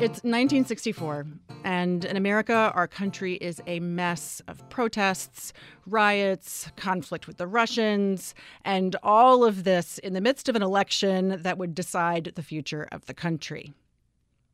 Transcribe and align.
It's 0.00 0.24
1964, 0.24 1.26
and 1.62 2.06
in 2.06 2.16
America, 2.16 2.72
our 2.74 2.88
country 2.88 3.34
is 3.34 3.60
a 3.66 3.80
mess 3.80 4.40
of 4.48 4.66
protests, 4.70 5.52
riots, 5.84 6.70
conflict 6.76 7.26
with 7.26 7.36
the 7.36 7.46
Russians, 7.46 8.34
and 8.64 8.96
all 9.02 9.44
of 9.44 9.64
this 9.64 9.98
in 9.98 10.14
the 10.14 10.22
midst 10.22 10.48
of 10.48 10.56
an 10.56 10.62
election 10.62 11.42
that 11.42 11.58
would 11.58 11.74
decide 11.74 12.32
the 12.34 12.42
future 12.42 12.88
of 12.90 13.04
the 13.04 13.12
country. 13.12 13.74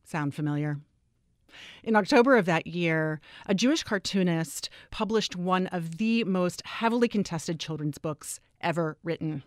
Sound 0.02 0.34
familiar? 0.34 0.80
In 1.84 1.94
October 1.94 2.36
of 2.36 2.46
that 2.46 2.66
year, 2.66 3.20
a 3.46 3.54
Jewish 3.54 3.84
cartoonist 3.84 4.68
published 4.90 5.36
one 5.36 5.68
of 5.68 5.98
the 5.98 6.24
most 6.24 6.66
heavily 6.66 7.06
contested 7.06 7.60
children's 7.60 7.98
books 7.98 8.40
ever 8.60 8.96
written. 9.04 9.44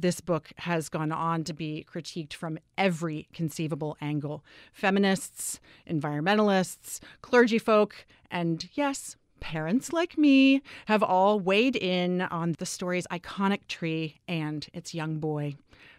This 0.00 0.22
book 0.22 0.50
has 0.56 0.88
gone 0.88 1.12
on 1.12 1.44
to 1.44 1.52
be 1.52 1.84
critiqued 1.86 2.32
from 2.32 2.58
every 2.78 3.28
conceivable 3.34 3.98
angle 4.00 4.42
feminists, 4.72 5.60
environmentalists, 5.86 7.00
clergy 7.20 7.58
folk, 7.58 8.06
and 8.30 8.66
yes, 8.72 9.16
parents 9.40 9.92
like 9.92 10.16
me 10.16 10.62
have 10.86 11.02
all 11.02 11.38
weighed 11.38 11.76
in 11.76 12.22
on 12.22 12.54
the 12.58 12.64
story's 12.64 13.06
iconic 13.08 13.66
tree 13.68 14.22
and 14.26 14.68
its 14.72 14.94
young 14.94 15.18
boy. 15.18 15.54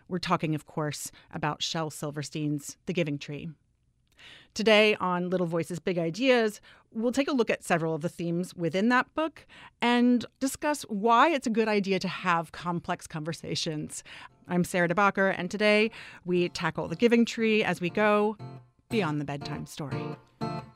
We're 0.07 0.17
talking, 0.17 0.55
of 0.55 0.65
course, 0.65 1.11
about 1.31 1.61
Shel 1.61 1.91
Silverstein's 1.91 2.77
The 2.87 2.93
Giving 2.93 3.19
Tree. 3.19 3.49
Today 4.53 4.95
on 4.95 5.29
Little 5.29 5.47
Voices, 5.47 5.79
Big 5.79 5.97
Ideas, 5.97 6.59
we'll 6.91 7.13
take 7.13 7.29
a 7.29 7.31
look 7.31 7.49
at 7.49 7.63
several 7.63 7.95
of 7.95 8.01
the 8.01 8.09
themes 8.09 8.53
within 8.53 8.89
that 8.89 9.13
book 9.15 9.45
and 9.81 10.25
discuss 10.41 10.81
why 10.83 11.29
it's 11.29 11.47
a 11.47 11.49
good 11.49 11.69
idea 11.69 11.99
to 11.99 12.09
have 12.09 12.51
complex 12.51 13.07
conversations. 13.07 14.03
I'm 14.49 14.65
Sarah 14.65 14.89
DeBacher, 14.89 15.33
and 15.37 15.49
today 15.49 15.89
we 16.25 16.49
tackle 16.49 16.89
the 16.89 16.97
giving 16.97 17.23
tree 17.23 17.63
as 17.63 17.79
we 17.79 17.89
go 17.89 18.35
beyond 18.89 19.21
the 19.21 19.25
bedtime 19.25 19.65
story. 19.65 20.03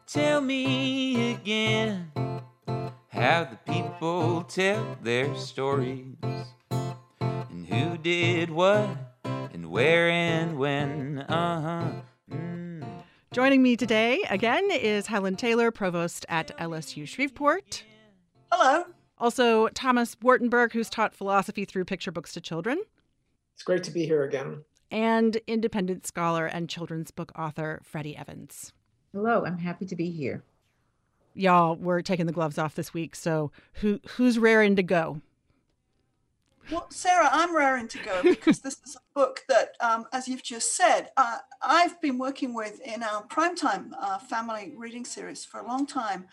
Tell 0.07 0.39
me 0.39 1.33
again 1.33 2.11
how 3.09 3.43
the 3.43 3.59
people 3.73 4.43
tell 4.43 4.97
their 5.03 5.35
stories 5.35 6.15
and 6.71 7.67
who 7.67 7.97
did 7.97 8.51
what 8.51 8.87
and 9.25 9.69
where 9.69 10.09
and 10.09 10.57
when. 10.57 11.19
Uh 11.27 11.61
huh. 11.61 12.01
Joining 13.35 13.61
me 13.61 13.75
today 13.75 14.21
again 14.29 14.65
is 14.71 15.07
Helen 15.07 15.35
Taylor, 15.35 15.69
provost 15.69 16.25
at 16.29 16.57
LSU 16.57 17.05
Shreveport. 17.05 17.83
Hello. 18.49 18.85
Also, 19.17 19.67
Thomas 19.67 20.15
Wartenberg, 20.23 20.71
who's 20.71 20.89
taught 20.89 21.13
philosophy 21.13 21.65
through 21.65 21.83
picture 21.83 22.13
books 22.13 22.31
to 22.31 22.39
children. 22.39 22.81
It's 23.53 23.63
great 23.63 23.83
to 23.83 23.91
be 23.91 24.05
here 24.05 24.23
again. 24.23 24.63
And 24.89 25.35
independent 25.47 26.07
scholar 26.07 26.45
and 26.45 26.69
children's 26.69 27.11
book 27.11 27.33
author 27.37 27.81
Freddie 27.83 28.15
Evans. 28.15 28.71
Hello, 29.11 29.43
I'm 29.45 29.57
happy 29.57 29.85
to 29.85 29.97
be 29.97 30.09
here. 30.11 30.41
Y'all, 31.33 31.75
we're 31.75 32.01
taking 32.01 32.27
the 32.27 32.31
gloves 32.31 32.57
off 32.57 32.75
this 32.75 32.93
week, 32.93 33.17
so 33.17 33.51
who 33.73 33.99
who's 34.11 34.39
raring 34.39 34.77
to 34.77 34.83
go? 34.83 35.19
Well, 36.71 36.87
Sarah, 36.89 37.29
I'm 37.31 37.55
raring 37.55 37.87
to 37.89 37.99
go 37.99 38.23
because 38.23 38.59
this 38.59 38.77
is 38.85 38.95
a 38.95 39.19
book 39.19 39.41
that, 39.49 39.75
um, 39.81 40.05
as 40.11 40.27
you've 40.27 40.41
just 40.41 40.75
said, 40.75 41.09
uh, 41.15 41.37
I've 41.61 42.01
been 42.01 42.17
working 42.17 42.55
with 42.55 42.81
in 42.81 43.03
our 43.03 43.23
primetime 43.27 43.91
uh, 43.99 44.17
family 44.17 44.73
reading 44.75 45.05
series 45.05 45.45
for 45.45 45.59
a 45.59 45.67
long 45.67 45.85
time. 45.85 46.25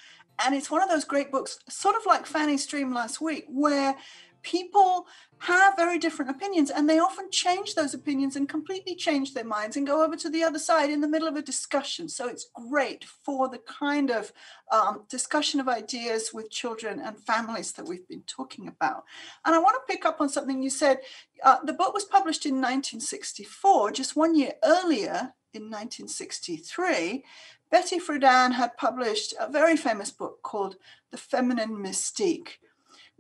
And 0.43 0.55
it's 0.55 0.71
one 0.71 0.83
of 0.83 0.89
those 0.89 1.05
great 1.05 1.31
books, 1.31 1.59
sort 1.69 1.97
of 1.97 2.07
like 2.07 2.25
Fanny's 2.25 2.67
Dream 2.67 2.95
last 2.95 3.21
week, 3.21 3.45
where 3.49 3.95
people 4.43 5.07
have 5.39 5.75
very 5.77 5.99
different 5.99 6.31
opinions 6.31 6.71
and 6.71 6.89
they 6.89 6.99
often 6.99 7.31
change 7.31 7.75
those 7.75 7.95
opinions 7.95 8.37
and 8.37 8.49
completely 8.49 8.95
change 8.95 9.35
their 9.35 9.45
minds 9.45 9.77
and 9.77 9.87
go 9.87 10.05
over 10.05 10.15
to 10.17 10.31
the 10.31 10.45
other 10.45 10.59
side 10.59 10.89
in 10.89 11.01
the 11.01 11.09
middle 11.09 11.27
of 11.27 11.35
a 11.35 11.43
discussion. 11.43 12.09
So 12.09 12.29
it's 12.29 12.49
great 12.55 13.05
for 13.05 13.49
the 13.49 13.59
kind 13.59 14.11
of 14.11 14.33
um, 14.71 15.03
discussion 15.09 15.59
of 15.59 15.69
ideas 15.69 16.31
with 16.33 16.51
children 16.51 17.01
and 17.01 17.19
families 17.19 17.73
that 17.73 17.87
we've 17.87 18.07
been 18.07 18.23
talking 18.27 18.69
about. 18.69 19.05
And 19.45 19.55
i 19.55 19.59
want 19.59 19.77
to 19.77 19.93
pick 19.93 20.05
up 20.05 20.21
on 20.21 20.29
something 20.29 20.63
you 20.63 20.71
said. 20.71 20.99
Uh, 21.43 21.59
the 21.65 21.73
book 21.73 21.93
was 21.93 22.05
published 22.05 22.47
in 22.47 22.55
1964 22.55 23.93
just 23.93 24.15
one 24.15 24.37
year 24.37 24.53
earlier 24.63 25.35
in 25.55 25.65
1963 25.65 27.25
betty 27.71 27.99
friedan 27.99 28.53
had 28.53 28.77
published 28.77 29.35
a 29.41 29.51
very 29.51 29.77
famous 29.77 30.11
book 30.11 30.41
called 30.43 30.77
the 31.11 31.17
feminine 31.17 31.77
mystique 31.77 32.59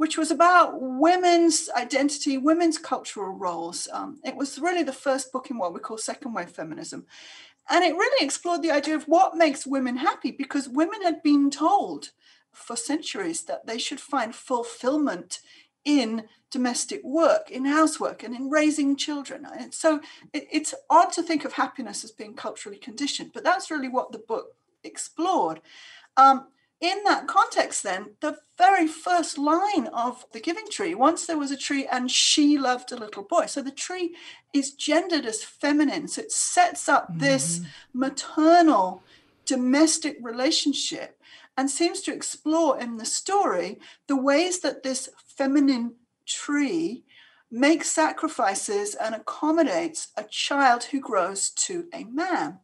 which 0.03 0.19
was 0.19 0.33
about 0.33 0.81
women's 0.81 1.71
identity, 1.77 2.37
women's 2.37 2.77
cultural 2.77 3.31
roles. 3.31 3.87
Um, 3.93 4.19
it 4.25 4.35
was 4.35 4.59
really 4.59 4.83
the 4.83 4.93
first 4.93 5.31
book 5.31 5.49
in 5.49 5.59
what 5.59 5.73
we 5.73 5.79
call 5.79 5.97
second 5.97 6.35
wave 6.35 6.51
feminism. 6.51 7.07
And 7.71 7.85
it 7.85 7.95
really 7.95 8.27
explored 8.27 8.63
the 8.63 8.73
idea 8.73 8.97
of 8.97 9.05
what 9.05 9.37
makes 9.37 9.65
women 9.65 9.99
happy 9.99 10.33
because 10.33 10.69
women 10.69 11.03
had 11.03 11.23
been 11.23 11.51
told 11.53 12.11
for 12.51 12.75
centuries 12.75 13.45
that 13.45 13.65
they 13.69 13.79
should 13.79 14.01
find 14.01 14.35
fulfillment 14.35 15.39
in 15.85 16.25
domestic 16.51 17.05
work, 17.05 17.53
in 17.53 17.65
housework, 17.65 18.25
and 18.25 18.35
in 18.35 18.51
raising 18.51 18.97
children. 18.97 19.47
And 19.57 19.73
so 19.73 20.01
it, 20.33 20.49
it's 20.51 20.75
odd 20.91 21.13
to 21.13 21.23
think 21.23 21.45
of 21.45 21.53
happiness 21.53 22.03
as 22.03 22.11
being 22.11 22.35
culturally 22.35 22.79
conditioned, 22.79 23.31
but 23.33 23.45
that's 23.45 23.71
really 23.71 23.89
what 23.89 24.11
the 24.11 24.19
book 24.19 24.57
explored. 24.83 25.61
Um, 26.17 26.49
in 26.83 27.05
that 27.05 27.29
context, 27.29 27.85
then, 27.85 28.17
the 28.21 28.39
very 28.59 28.89
first 28.89 29.39
line 29.39 29.87
of 29.95 30.27
the 30.33 30.41
giving 30.41 30.67
tree 30.69 30.97
once 30.97 31.27
there 31.27 31.39
was 31.39 31.53
a 31.53 31.57
tree 31.57 31.87
and 31.87 32.11
she 32.11 32.59
loved 32.59 32.91
a 32.91 32.97
little 32.97 33.23
boy. 33.23 33.47
So 33.47 33.63
the 33.63 33.71
tree 33.71 34.17
is 34.53 34.73
gendered 34.73 35.25
as 35.25 35.45
feminine. 35.45 36.09
So 36.09 36.23
it 36.23 36.33
sets 36.33 36.89
up 36.89 37.09
mm-hmm. 37.09 37.21
this 37.21 37.61
maternal 37.95 39.05
domestic 39.47 40.17
relationship 40.21 41.21
and 41.57 41.71
seems 41.71 42.01
to 42.03 42.13
explore 42.13 42.81
in 42.81 42.97
the 42.97 43.07
story 43.07 43.79
the 44.09 44.17
ways 44.17 44.61
that 44.61 44.83
this 44.83 45.09
feminine 45.17 45.95
tree 46.27 47.05
makes 47.49 47.91
sacrifices 47.91 48.97
and 48.97 49.15
accommodates 49.15 50.09
a 50.17 50.25
child 50.25 50.85
who 50.85 50.99
grows 50.99 51.51
to 51.51 51.87
a 51.95 52.03
man 52.05 52.59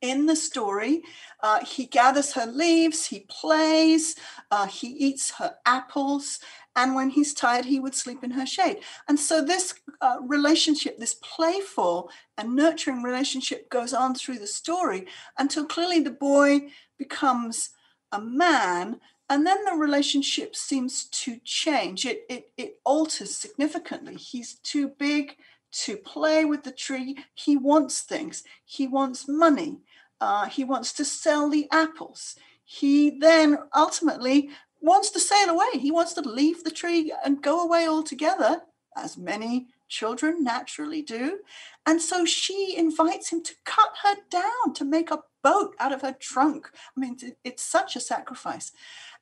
in 0.00 0.26
the 0.26 0.36
story. 0.36 1.02
Uh, 1.42 1.64
he 1.64 1.86
gathers 1.86 2.32
her 2.32 2.46
leaves, 2.46 3.06
he 3.06 3.20
plays, 3.28 4.16
uh, 4.50 4.66
he 4.66 4.88
eats 4.88 5.32
her 5.32 5.54
apples, 5.66 6.40
and 6.78 6.94
when 6.94 7.10
he's 7.10 7.34
tired, 7.34 7.64
he 7.64 7.80
would 7.80 7.94
sleep 7.94 8.22
in 8.22 8.30
her 8.30 8.46
shade. 8.46 8.78
And 9.08 9.18
so, 9.18 9.44
this 9.44 9.74
uh, 10.00 10.18
relationship, 10.22 10.98
this 10.98 11.14
playful 11.14 12.08
and 12.36 12.54
nurturing 12.54 13.02
relationship, 13.02 13.68
goes 13.68 13.92
on 13.92 14.14
through 14.14 14.38
the 14.38 14.46
story 14.46 15.06
until 15.38 15.64
clearly 15.64 15.98
the 15.98 16.12
boy 16.12 16.68
becomes 16.96 17.70
a 18.12 18.20
man. 18.20 19.00
And 19.28 19.44
then 19.44 19.64
the 19.64 19.72
relationship 19.72 20.54
seems 20.54 21.06
to 21.06 21.40
change. 21.44 22.06
It, 22.06 22.24
it, 22.30 22.50
it 22.56 22.78
alters 22.84 23.34
significantly. 23.34 24.14
He's 24.14 24.54
too 24.54 24.88
big 24.88 25.36
to 25.70 25.96
play 25.96 26.44
with 26.44 26.62
the 26.62 26.72
tree. 26.72 27.16
He 27.34 27.56
wants 27.56 28.02
things. 28.02 28.44
He 28.64 28.86
wants 28.86 29.28
money. 29.28 29.78
Uh, 30.20 30.46
he 30.46 30.64
wants 30.64 30.92
to 30.94 31.04
sell 31.04 31.48
the 31.48 31.68
apples. 31.70 32.36
He 32.64 33.18
then 33.18 33.58
ultimately 33.74 34.50
wants 34.80 35.10
to 35.10 35.20
sail 35.20 35.48
away. 35.48 35.78
He 35.78 35.90
wants 35.90 36.12
to 36.14 36.20
leave 36.20 36.64
the 36.64 36.70
tree 36.70 37.12
and 37.24 37.42
go 37.42 37.62
away 37.62 37.88
altogether, 37.88 38.62
as 38.96 39.16
many 39.16 39.68
children 39.88 40.44
naturally 40.44 41.02
do. 41.02 41.38
And 41.86 42.00
so 42.00 42.24
she 42.24 42.74
invites 42.76 43.32
him 43.32 43.42
to 43.44 43.54
cut 43.64 43.90
her 44.02 44.16
down, 44.30 44.74
to 44.74 44.84
make 44.84 45.10
a 45.10 45.22
boat 45.42 45.74
out 45.78 45.92
of 45.92 46.02
her 46.02 46.16
trunk. 46.18 46.68
I 46.96 47.00
mean, 47.00 47.16
it's 47.44 47.62
such 47.62 47.96
a 47.96 48.00
sacrifice. 48.00 48.72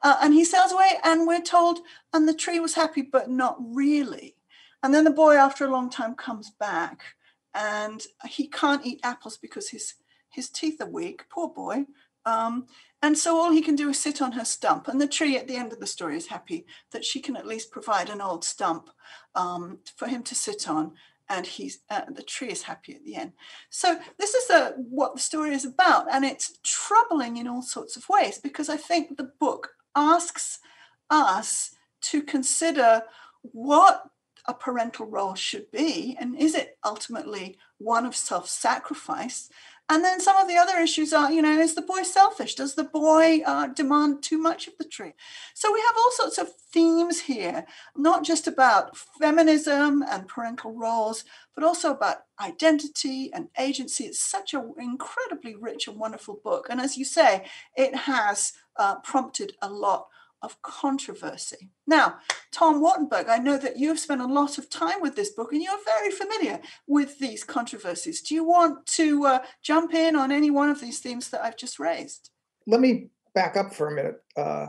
Uh, 0.03 0.17
and 0.21 0.35
he 0.35 0.45
sails 0.45 0.73
away, 0.73 0.99
and 1.05 1.27
we're 1.27 1.41
told, 1.41 1.81
and 2.13 2.29
the 2.29 2.35
tree 2.35 2.61
was 2.61 2.75
happy, 2.75 3.03
but 3.03 3.31
not 3.31 3.57
really. 3.61 4.37
And 4.83 4.95
then 4.95 5.05
the 5.05 5.11
boy, 5.11 5.35
after 5.35 5.65
a 5.65 5.71
long 5.71 5.91
time, 5.91 6.15
comes 6.15 6.51
back 6.51 7.03
and 7.55 8.05
he 8.29 8.47
can't 8.47 8.85
eat 8.85 9.01
apples 9.03 9.39
because 9.39 9.71
his 9.71 9.95
his 10.37 10.51
teeth 10.51 10.81
are 10.81 10.89
weak, 10.89 11.25
poor 11.31 11.49
boy. 11.49 11.87
Um, 12.27 12.67
and 13.03 13.17
so 13.17 13.37
all 13.37 13.51
he 13.53 13.63
can 13.63 13.77
do 13.77 13.89
is 13.89 13.99
sit 13.99 14.21
on 14.21 14.33
her 14.33 14.45
stump. 14.45 14.89
And 14.89 15.01
the 15.01 15.09
tree 15.09 15.37
at 15.37 15.49
the 15.49 15.57
end 15.57 15.73
of 15.73 15.81
the 15.81 15.87
story 15.87 16.17
is 16.17 16.27
happy 16.27 16.67
that 16.93 17.05
she 17.05 17.21
can 17.21 17.37
at 17.37 17.47
least 17.47 17.71
provide 17.71 18.11
an 18.11 18.21
old 18.21 18.45
stump 18.45 18.91
um, 19.35 19.79
for 19.97 20.09
him 20.09 20.23
to 20.25 20.35
sit 20.35 20.69
on. 20.69 20.93
And 21.29 21.47
he's 21.47 21.81
uh, 21.91 22.03
the 22.15 22.23
tree 22.23 22.51
is 22.51 22.63
happy 22.63 22.95
at 22.95 23.05
the 23.05 23.17
end. 23.17 23.33
So 23.71 23.99
this 24.19 24.35
is 24.35 24.51
a, 24.51 24.75
what 24.77 25.15
the 25.15 25.21
story 25.21 25.55
is 25.55 25.65
about, 25.65 26.07
and 26.13 26.25
it's 26.25 26.59
troubling 26.63 27.39
in 27.39 27.49
all 27.49 27.63
sorts 27.63 27.97
of 27.97 28.09
ways 28.09 28.39
because 28.39 28.69
I 28.69 28.77
think 28.77 29.17
the 29.17 29.33
book 29.41 29.71
asks 29.97 30.61
us 31.11 31.75
to 32.03 32.23
consider 32.23 33.03
what 33.43 34.05
a 34.47 34.55
parental 34.55 35.07
role 35.07 35.35
should 35.35 35.69
be, 35.73 36.17
and 36.21 36.39
is 36.39 36.55
it 36.55 36.79
ultimately 36.85 37.59
one 37.79 38.07
of 38.07 38.15
self-sacrifice? 38.15 39.51
And 39.89 40.05
then 40.05 40.21
some 40.21 40.37
of 40.37 40.49
the 40.49 40.57
other 40.57 40.79
issues 40.79 41.13
are, 41.13 41.31
you 41.31 41.41
know, 41.41 41.61
is 41.61 41.75
the 41.75 41.83
boy 41.83 42.03
selfish? 42.03 42.57
Does 42.57 42.75
the 42.75 42.85
boy 42.85 43.43
uh, 43.47 43.69
demand 43.69 44.23
too 44.23 44.37
much 44.37 44.67
of 44.67 44.77
the 44.79 44.85
tree? 44.85 45.13
So 45.55 45.73
we 45.73 45.81
have 45.81 45.97
all 45.97 46.11
sorts 46.11 46.39
of 46.39 46.53
themes 46.73 47.21
here, 47.21 47.67
not 47.97 48.25
just 48.25 48.49
about 48.49 48.97
feminism 48.97 50.03
and 50.03 50.27
parental 50.27 50.73
roles, 50.73 51.25
but 51.55 51.63
also 51.63 51.93
about 51.93 52.25
identity 52.41 53.31
and 53.33 53.49
agency. 53.59 54.05
It's 54.05 54.21
such 54.21 54.55
an 54.55 54.75
incredibly 54.77 55.55
rich 55.55 55.87
and 55.87 55.99
wonderful 55.99 56.41
book. 56.43 56.67
And 56.69 56.81
as 56.81 56.99
you 56.99 57.05
say, 57.05 57.47
it 57.77 57.95
has 57.95 58.55
uh, 58.77 58.97
prompted 58.97 59.53
a 59.63 59.71
lot 59.71 60.09
of 60.43 60.61
controversy. 60.63 61.71
Now, 61.87 62.17
Tom 62.53 62.83
Wartenberg, 62.83 63.29
I 63.29 63.39
know 63.39 63.59
that 63.59 63.79
you've 63.79 63.99
spent 63.99 64.21
a 64.21 64.27
lot 64.27 64.59
of 64.59 64.71
time 64.71 65.01
with 65.01 65.17
this 65.17 65.31
book 65.31 65.53
and 65.53 65.63
you're 65.63 65.85
very 65.85 66.11
familiar 66.11 66.61
with 66.87 67.19
these 67.19 67.45
controversies. 67.45 68.21
Do 68.21 68.35
you 68.35 68.45
want 68.45 68.87
to 68.87 69.27
uh, 69.27 69.39
jump 69.63 69.95
in 69.95 70.15
on 70.17 70.31
any 70.31 70.51
one 70.51 70.69
of 70.69 70.81
these 70.81 71.01
themes 71.01 71.31
that 71.31 71.43
I've 71.43 71.57
just 71.57 71.79
raised? 71.79 72.31
Let 72.67 72.81
me 72.81 73.09
back 73.35 73.57
up 73.57 73.75
for 73.75 73.89
a 73.89 73.95
minute. 73.95 74.23
Uh, 74.37 74.69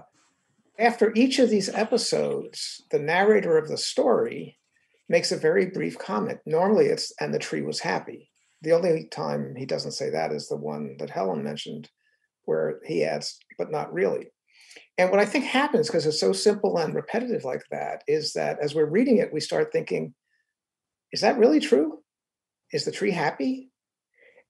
after 0.79 1.11
each 1.15 1.39
of 1.39 1.49
these 1.49 1.69
episodes, 1.69 2.83
the 2.91 2.99
narrator 2.99 3.57
of 3.57 3.67
the 3.67 3.77
story 3.77 4.57
makes 5.09 5.31
a 5.31 5.37
very 5.37 5.67
brief 5.67 5.97
comment. 5.97 6.39
Normally 6.45 6.87
it's, 6.87 7.11
and 7.19 7.33
the 7.33 7.39
tree 7.39 7.61
was 7.61 7.79
happy. 7.79 8.29
The 8.61 8.73
only 8.73 9.05
time 9.05 9.55
he 9.55 9.65
doesn't 9.65 9.91
say 9.91 10.09
that 10.09 10.31
is 10.31 10.47
the 10.47 10.57
one 10.57 10.97
that 10.99 11.09
Helen 11.09 11.43
mentioned, 11.43 11.89
where 12.45 12.79
he 12.85 13.03
adds, 13.03 13.39
but 13.57 13.71
not 13.71 13.93
really. 13.93 14.31
And 14.97 15.11
what 15.11 15.19
I 15.19 15.25
think 15.25 15.45
happens, 15.45 15.87
because 15.87 16.05
it's 16.05 16.19
so 16.19 16.33
simple 16.33 16.77
and 16.77 16.95
repetitive 16.95 17.43
like 17.43 17.63
that, 17.69 18.03
is 18.07 18.33
that 18.33 18.57
as 18.59 18.73
we're 18.73 18.85
reading 18.85 19.17
it, 19.17 19.31
we 19.31 19.39
start 19.39 19.71
thinking, 19.71 20.13
is 21.11 21.21
that 21.21 21.37
really 21.37 21.59
true? 21.59 21.99
Is 22.73 22.83
the 22.83 22.91
tree 22.91 23.11
happy? 23.11 23.69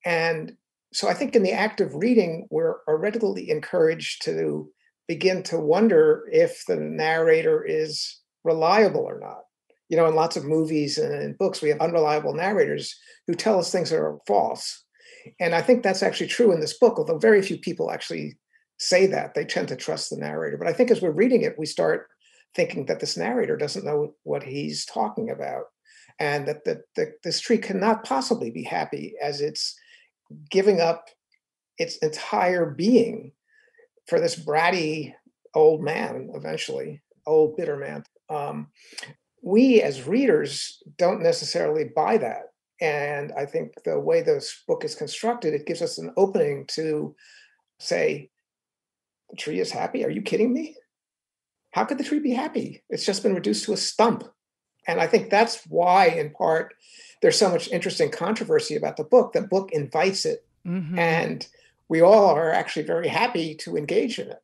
And 0.06 0.54
so 0.94 1.10
I 1.10 1.14
think 1.14 1.36
in 1.36 1.44
the 1.44 1.52
act 1.52 1.82
of 1.82 1.96
reading, 1.96 2.48
we're 2.50 2.78
already 2.88 3.50
encouraged 3.52 4.24
to 4.24 4.70
begin 5.08 5.44
to 5.44 5.60
wonder 5.60 6.28
if 6.32 6.64
the 6.66 6.78
narrator 6.78 7.64
is 7.64 8.22
reliable 8.44 9.02
or 9.02 9.20
not. 9.20 9.42
You 9.90 9.98
know, 9.98 10.08
in 10.08 10.16
lots 10.16 10.36
of 10.36 10.46
movies 10.46 10.98
and 10.98 11.14
in 11.22 11.34
books, 11.34 11.62
we 11.62 11.70
have 11.70 11.80
unreliable 11.80 12.34
narrators 12.34 12.98
who 13.26 13.36
tell 13.36 13.60
us 13.60 13.72
things 13.72 13.90
that 13.90 13.98
are 13.98 14.18
false. 14.26 14.84
And 15.40 15.54
I 15.54 15.62
think 15.62 15.84
that's 15.84 16.04
actually 16.04 16.28
true 16.28 16.52
in 16.52 16.60
this 16.62 16.78
book, 16.78 16.98
although 16.98 17.18
very 17.18 17.42
few 17.42 17.58
people 17.58 17.92
actually 17.92 18.38
say 18.78 19.08
that. 19.08 19.34
They 19.34 19.46
tend 19.46 19.68
to 19.70 19.76
trust 19.76 20.10
the 20.10 20.18
narrator. 20.18 20.58
But 20.58 20.68
I 20.68 20.74
think 20.74 20.92
as 20.92 21.02
we're 21.02 21.12
reading 21.12 21.42
it, 21.42 21.58
we 21.58 21.66
start 21.66 22.08
thinking 22.56 22.86
that 22.86 23.00
this 23.00 23.18
narrator 23.18 23.58
doesn't 23.58 23.86
know 23.86 24.16
what 24.24 24.44
he's 24.44 24.86
talking 24.86 25.30
about 25.30 25.66
and 26.20 26.48
that, 26.48 26.66
that, 26.66 26.80
that 26.96 27.22
this 27.24 27.40
tree 27.40 27.58
cannot 27.58 28.04
possibly 28.04 28.52
be 28.52 28.64
happy 28.64 29.16
as 29.22 29.42
it's 29.42 29.78
giving 30.50 30.82
up 30.82 31.06
its 31.78 31.98
entire 31.98 32.66
being 32.66 33.32
for 34.08 34.20
this 34.20 34.36
bratty 34.36 35.14
old 35.54 35.82
man 35.82 36.30
eventually 36.34 37.02
old 37.26 37.56
bitter 37.56 37.78
man 37.78 38.04
um, 38.30 38.68
we 39.42 39.82
as 39.82 40.08
readers 40.08 40.82
don't 40.98 41.22
necessarily 41.22 41.86
buy 41.96 42.18
that 42.18 42.52
and 42.82 43.32
i 43.38 43.46
think 43.46 43.72
the 43.86 44.00
way 44.00 44.22
this 44.22 44.64
book 44.68 44.84
is 44.84 44.96
constructed 44.96 45.54
it 45.54 45.66
gives 45.66 45.82
us 45.82 45.98
an 45.98 46.12
opening 46.18 46.66
to 46.68 47.16
say 47.80 48.30
the 49.30 49.36
tree 49.36 49.60
is 49.60 49.72
happy. 49.72 50.04
Are 50.06 50.10
you 50.10 50.22
kidding 50.22 50.54
me? 50.54 50.76
How 51.72 51.86
could 51.86 51.98
the 51.98 52.04
tree 52.04 52.20
be 52.20 52.32
happy? 52.32 52.84
It's 52.90 53.06
just 53.06 53.24
been 53.24 53.36
reduced 53.36 53.66
to 53.66 53.74
a 53.74 53.78
stump. 53.78 54.24
And 54.88 55.02
I 55.02 55.08
think 55.08 55.30
that's 55.30 55.66
why, 55.68 56.08
in 56.08 56.32
part, 56.32 56.74
there's 57.22 57.38
so 57.38 57.50
much 57.50 57.70
interesting 57.70 58.10
controversy 58.10 58.76
about 58.76 58.98
the 58.98 59.04
book. 59.04 59.34
The 59.34 59.42
book 59.42 59.72
invites 59.72 60.26
it. 60.26 60.46
Mm-hmm. 60.66 60.98
And 60.98 61.48
we 61.90 62.02
all 62.02 62.30
are 62.30 62.52
actually 62.52 62.86
very 62.86 63.08
happy 63.08 63.56
to 63.56 63.78
engage 63.78 64.20
in 64.20 64.30
it. 64.30 64.42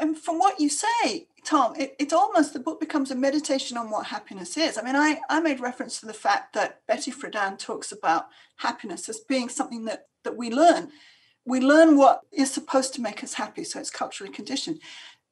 And 0.00 0.18
from 0.18 0.38
what 0.38 0.60
you 0.60 0.68
say, 0.68 1.28
Tom, 1.44 1.74
it, 1.76 1.94
it 1.98 2.12
almost 2.12 2.52
the 2.52 2.58
book 2.58 2.80
becomes 2.80 3.10
a 3.10 3.14
meditation 3.14 3.76
on 3.76 3.90
what 3.90 4.06
happiness 4.06 4.56
is. 4.56 4.76
I 4.76 4.82
mean, 4.82 4.96
I, 4.96 5.20
I 5.28 5.40
made 5.40 5.60
reference 5.60 6.00
to 6.00 6.06
the 6.06 6.14
fact 6.14 6.54
that 6.54 6.80
Betty 6.86 7.12
Friedan 7.12 7.58
talks 7.58 7.92
about 7.92 8.26
happiness 8.56 9.08
as 9.08 9.20
being 9.20 9.48
something 9.48 9.84
that, 9.84 10.08
that 10.24 10.36
we 10.36 10.50
learn 10.50 10.90
we 11.44 11.60
learn 11.60 11.96
what 11.96 12.22
is 12.32 12.50
supposed 12.50 12.94
to 12.94 13.02
make 13.02 13.22
us 13.22 13.34
happy, 13.34 13.64
so 13.64 13.78
it's 13.78 13.90
culturally 13.90 14.32
conditioned. 14.32 14.80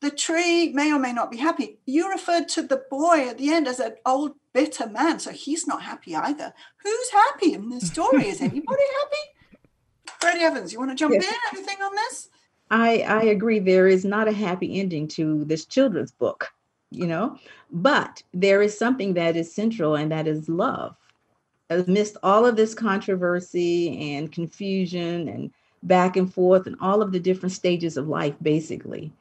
The 0.00 0.10
tree 0.10 0.72
may 0.72 0.92
or 0.92 0.98
may 0.98 1.12
not 1.12 1.30
be 1.30 1.36
happy. 1.36 1.78
You 1.86 2.10
referred 2.10 2.48
to 2.50 2.62
the 2.62 2.82
boy 2.90 3.28
at 3.28 3.38
the 3.38 3.50
end 3.52 3.68
as 3.68 3.80
an 3.80 3.94
old 4.04 4.32
bitter 4.52 4.88
man, 4.88 5.20
so 5.20 5.30
he's 5.30 5.66
not 5.66 5.82
happy 5.82 6.14
either. 6.16 6.52
Who's 6.82 7.10
happy 7.10 7.54
in 7.54 7.70
this 7.70 7.86
story? 7.86 8.26
Is 8.26 8.40
anybody 8.40 8.82
happy? 9.00 10.16
Freddie 10.20 10.40
Evans, 10.40 10.72
you 10.72 10.78
want 10.78 10.90
to 10.90 10.96
jump 10.96 11.14
yes. 11.14 11.24
in? 11.24 11.56
Anything 11.56 11.82
on 11.82 11.94
this? 11.94 12.28
I, 12.70 13.00
I 13.02 13.22
agree. 13.24 13.58
There 13.58 13.86
is 13.86 14.04
not 14.04 14.28
a 14.28 14.32
happy 14.32 14.80
ending 14.80 15.06
to 15.08 15.44
this 15.44 15.66
children's 15.66 16.10
book, 16.10 16.48
you 16.90 17.06
know, 17.06 17.38
but 17.70 18.22
there 18.32 18.62
is 18.62 18.76
something 18.76 19.14
that 19.14 19.36
is 19.36 19.54
central, 19.54 19.94
and 19.94 20.10
that 20.10 20.26
is 20.26 20.48
love. 20.48 20.96
Amidst 21.70 22.16
all 22.22 22.44
of 22.44 22.56
this 22.56 22.74
controversy 22.74 24.14
and 24.14 24.32
confusion 24.32 25.28
and 25.28 25.50
back 25.82 26.16
and 26.16 26.32
forth 26.32 26.66
and 26.66 26.76
all 26.80 27.02
of 27.02 27.12
the 27.12 27.20
different 27.20 27.52
stages 27.52 27.96
of 27.96 28.08
life, 28.08 28.34
basically. 28.42 29.12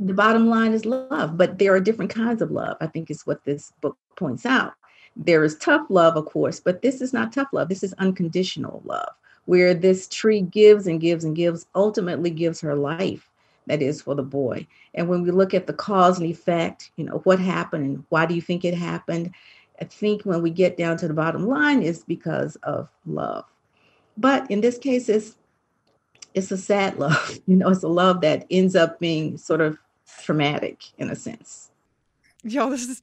The 0.00 0.14
bottom 0.14 0.48
line 0.48 0.72
is 0.72 0.84
love, 0.84 1.36
but 1.36 1.58
there 1.58 1.72
are 1.74 1.80
different 1.80 2.10
kinds 2.10 2.42
of 2.42 2.50
love, 2.50 2.76
I 2.80 2.86
think 2.86 3.10
is 3.10 3.26
what 3.26 3.44
this 3.44 3.72
book 3.80 3.96
points 4.16 4.44
out. 4.44 4.74
There 5.16 5.44
is 5.44 5.56
tough 5.56 5.86
love, 5.88 6.16
of 6.16 6.26
course, 6.26 6.58
but 6.58 6.82
this 6.82 7.00
is 7.00 7.12
not 7.12 7.32
tough 7.32 7.48
love. 7.52 7.68
This 7.68 7.84
is 7.84 7.94
unconditional 7.94 8.82
love, 8.84 9.10
where 9.44 9.72
this 9.72 10.08
tree 10.08 10.40
gives 10.40 10.88
and 10.88 11.00
gives 11.00 11.24
and 11.24 11.36
gives, 11.36 11.66
ultimately 11.74 12.30
gives 12.30 12.60
her 12.60 12.74
life 12.74 13.30
that 13.66 13.80
is 13.80 14.02
for 14.02 14.14
the 14.14 14.22
boy. 14.22 14.66
And 14.94 15.08
when 15.08 15.22
we 15.22 15.30
look 15.30 15.54
at 15.54 15.66
the 15.66 15.72
cause 15.72 16.18
and 16.18 16.28
effect, 16.28 16.90
you 16.96 17.04
know, 17.04 17.20
what 17.24 17.38
happened 17.38 17.84
and 17.84 18.04
why 18.08 18.26
do 18.26 18.34
you 18.34 18.42
think 18.42 18.64
it 18.64 18.74
happened? 18.74 19.32
I 19.80 19.84
think 19.84 20.22
when 20.22 20.42
we 20.42 20.50
get 20.50 20.76
down 20.76 20.96
to 20.98 21.08
the 21.08 21.14
bottom 21.14 21.46
line 21.46 21.82
is 21.82 22.04
because 22.04 22.56
of 22.62 22.88
love. 23.06 23.44
But 24.16 24.50
in 24.50 24.60
this 24.60 24.78
case, 24.78 25.08
it's 25.08 25.36
it's 26.34 26.50
a 26.50 26.58
sad 26.58 26.96
love. 26.98 27.38
You 27.46 27.56
know, 27.56 27.68
it's 27.68 27.82
a 27.82 27.88
love 27.88 28.20
that 28.20 28.46
ends 28.50 28.76
up 28.76 28.98
being 29.00 29.38
sort 29.38 29.60
of 29.60 29.78
traumatic 30.22 30.84
in 30.98 31.10
a 31.10 31.16
sense. 31.16 31.70
Yo, 32.42 32.68
this 32.68 32.86
is 32.86 33.02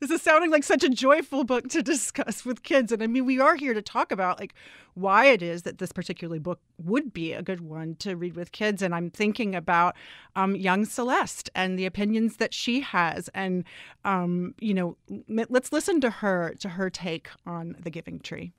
this 0.00 0.10
is 0.10 0.22
sounding 0.22 0.50
like 0.50 0.64
such 0.64 0.82
a 0.82 0.88
joyful 0.88 1.44
book 1.44 1.68
to 1.68 1.82
discuss 1.82 2.44
with 2.44 2.62
kids. 2.62 2.90
And 2.92 3.02
I 3.02 3.06
mean, 3.06 3.24
we 3.24 3.38
are 3.38 3.54
here 3.54 3.74
to 3.74 3.82
talk 3.82 4.10
about 4.10 4.40
like 4.40 4.54
why 4.94 5.26
it 5.26 5.42
is 5.42 5.62
that 5.62 5.78
this 5.78 5.92
particular 5.92 6.40
book 6.40 6.60
would 6.82 7.12
be 7.12 7.32
a 7.32 7.42
good 7.42 7.60
one 7.60 7.94
to 7.96 8.16
read 8.16 8.34
with 8.34 8.52
kids. 8.52 8.82
And 8.82 8.94
I'm 8.94 9.10
thinking 9.10 9.54
about 9.54 9.94
um, 10.36 10.56
young 10.56 10.84
Celeste 10.84 11.50
and 11.54 11.78
the 11.78 11.86
opinions 11.86 12.36
that 12.36 12.52
she 12.52 12.80
has. 12.80 13.28
And 13.34 13.64
um, 14.04 14.54
you 14.58 14.74
know, 14.74 14.96
let's 15.28 15.72
listen 15.72 16.00
to 16.00 16.10
her 16.10 16.54
to 16.60 16.70
her 16.70 16.90
take 16.90 17.28
on 17.46 17.76
the 17.78 17.90
Giving 17.90 18.20
Tree. 18.20 18.52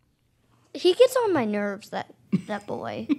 He 0.73 0.93
gets 0.93 1.15
on 1.17 1.33
my 1.33 1.45
nerves. 1.45 1.89
That 1.89 2.13
that 2.47 2.65
boy. 2.65 3.07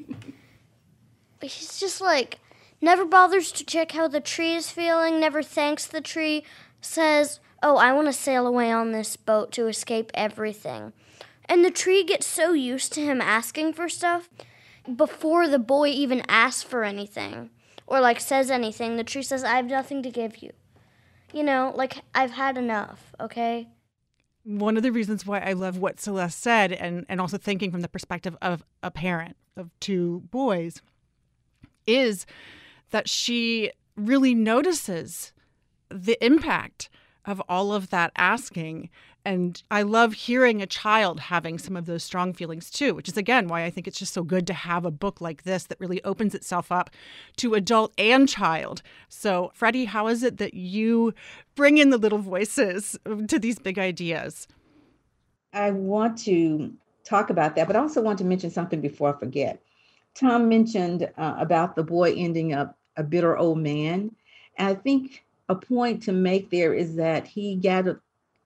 he's 1.50 1.78
just 1.78 2.00
like 2.00 2.38
never 2.81 3.05
bothers 3.05 3.52
to 3.52 3.64
check 3.64 3.93
how 3.93 4.08
the 4.08 4.20
tree 4.20 4.55
is 4.55 4.70
feeling, 4.70 5.20
never 5.20 5.43
thanks 5.43 5.86
the 5.86 6.00
tree, 6.00 6.44
says, 6.81 7.40
Oh, 7.62 7.76
I 7.76 7.93
want 7.93 8.08
to 8.08 8.12
sail 8.12 8.46
away 8.46 8.72
on 8.72 8.93
this 8.93 9.17
boat 9.17 9.52
to 9.52 9.69
escape 9.69 10.10
everything. 10.14 10.93
And 11.46 11.64
the 11.64 11.70
tree 11.70 12.02
gets 12.02 12.26
so 12.26 12.52
used 12.52 12.93
to 12.94 13.00
him 13.00 13.20
asking 13.20 13.74
for 13.74 13.88
stuff 13.88 14.28
before 14.96 15.46
the 15.46 15.58
boy 15.58 15.88
even 15.88 16.24
asks 16.28 16.62
for 16.62 16.82
anything 16.82 17.50
or 17.86 18.00
like 18.00 18.20
says 18.20 18.50
anything, 18.50 18.96
the 18.96 19.05
tree 19.05 19.22
says, 19.22 19.44
I 19.44 19.56
have 19.56 19.67
nothing 19.67 20.02
to 20.02 20.10
give 20.10 20.38
you. 20.38 20.50
You 21.32 21.43
know, 21.43 21.72
like 21.74 22.00
I've 22.14 22.32
had 22.32 22.56
enough, 22.56 23.12
okay? 23.20 23.69
One 24.44 24.76
of 24.76 24.82
the 24.82 24.90
reasons 24.90 25.26
why 25.26 25.40
I 25.40 25.52
love 25.52 25.78
what 25.78 26.00
Celeste 26.00 26.40
said, 26.40 26.72
and, 26.72 27.06
and 27.08 27.20
also 27.20 27.38
thinking 27.38 27.70
from 27.70 27.81
the 27.81 27.88
perspective 27.88 28.36
of 28.43 28.64
a 28.82 28.90
parent 28.90 29.36
of 29.56 29.70
two 29.78 30.22
boys, 30.31 30.81
is 31.86 32.27
that 32.91 33.08
she 33.08 33.72
really 33.96 34.34
notices 34.34 35.32
the 35.91 36.22
impact 36.24 36.89
of 37.24 37.41
all 37.48 37.72
of 37.72 37.91
that 37.91 38.12
asking. 38.17 38.91
And 39.24 39.62
I 39.70 39.82
love 39.82 40.15
hearing 40.15 40.60
a 40.60 40.67
child 40.67 41.20
having 41.20 41.58
some 41.58 41.77
of 41.77 41.86
those 41.86 42.03
strong 42.03 42.32
feelings 42.32 42.70
too, 42.70 42.94
which 42.94 43.08
is 43.08 43.17
again 43.17 43.46
why 43.46 43.65
I 43.65 43.70
think 43.70 43.86
it's 43.86 43.98
just 43.98 44.12
so 44.12 44.24
good 44.24 44.46
to 44.48 44.55
have 44.55 44.84
a 44.84 44.91
book 44.91 45.20
like 45.20 45.44
this 45.44 45.65
that 45.65 45.79
really 45.79 46.03
opens 46.03 46.34
itself 46.34 46.72
up 46.72 46.91
to 47.36 47.55
adult 47.55 47.93
and 47.96 48.29
child. 48.29 48.82
So, 49.08 49.53
Freddie, 49.55 49.84
how 49.84 50.08
is 50.08 50.24
it 50.24 50.39
that 50.39 50.55
you 50.55 51.15
bring 51.55 51.79
in 51.79 51.91
the 51.91 51.98
little 51.98 52.19
voices 52.19 52.98
to 53.29 53.39
these 53.39 53.58
big 53.60 53.79
ideas? 53.79 54.48
I 55.53 55.70
want 55.70 56.19
to 56.19 56.72
talk 57.05 57.31
about 57.31 57.55
that, 57.56 57.67
but 57.67 57.77
I 57.77 57.81
also 57.81 58.01
want 58.01 58.19
to 58.19 58.24
mention 58.24 58.51
something 58.51 58.81
before 58.81 59.15
I 59.15 59.19
forget. 59.19 59.60
Tom 60.14 60.48
mentioned 60.48 61.10
uh, 61.16 61.34
about 61.38 61.74
the 61.74 61.82
boy 61.82 62.14
ending 62.16 62.52
up 62.52 62.78
a 62.96 63.02
bitter 63.02 63.36
old 63.36 63.58
man. 63.58 64.14
And 64.58 64.69
I 64.69 64.74
think 64.74 65.24
a 65.48 65.54
point 65.54 66.02
to 66.04 66.12
make 66.12 66.50
there 66.50 66.74
is 66.74 66.96
that 66.96 67.26
he 67.26 67.56
gathered 67.56 68.00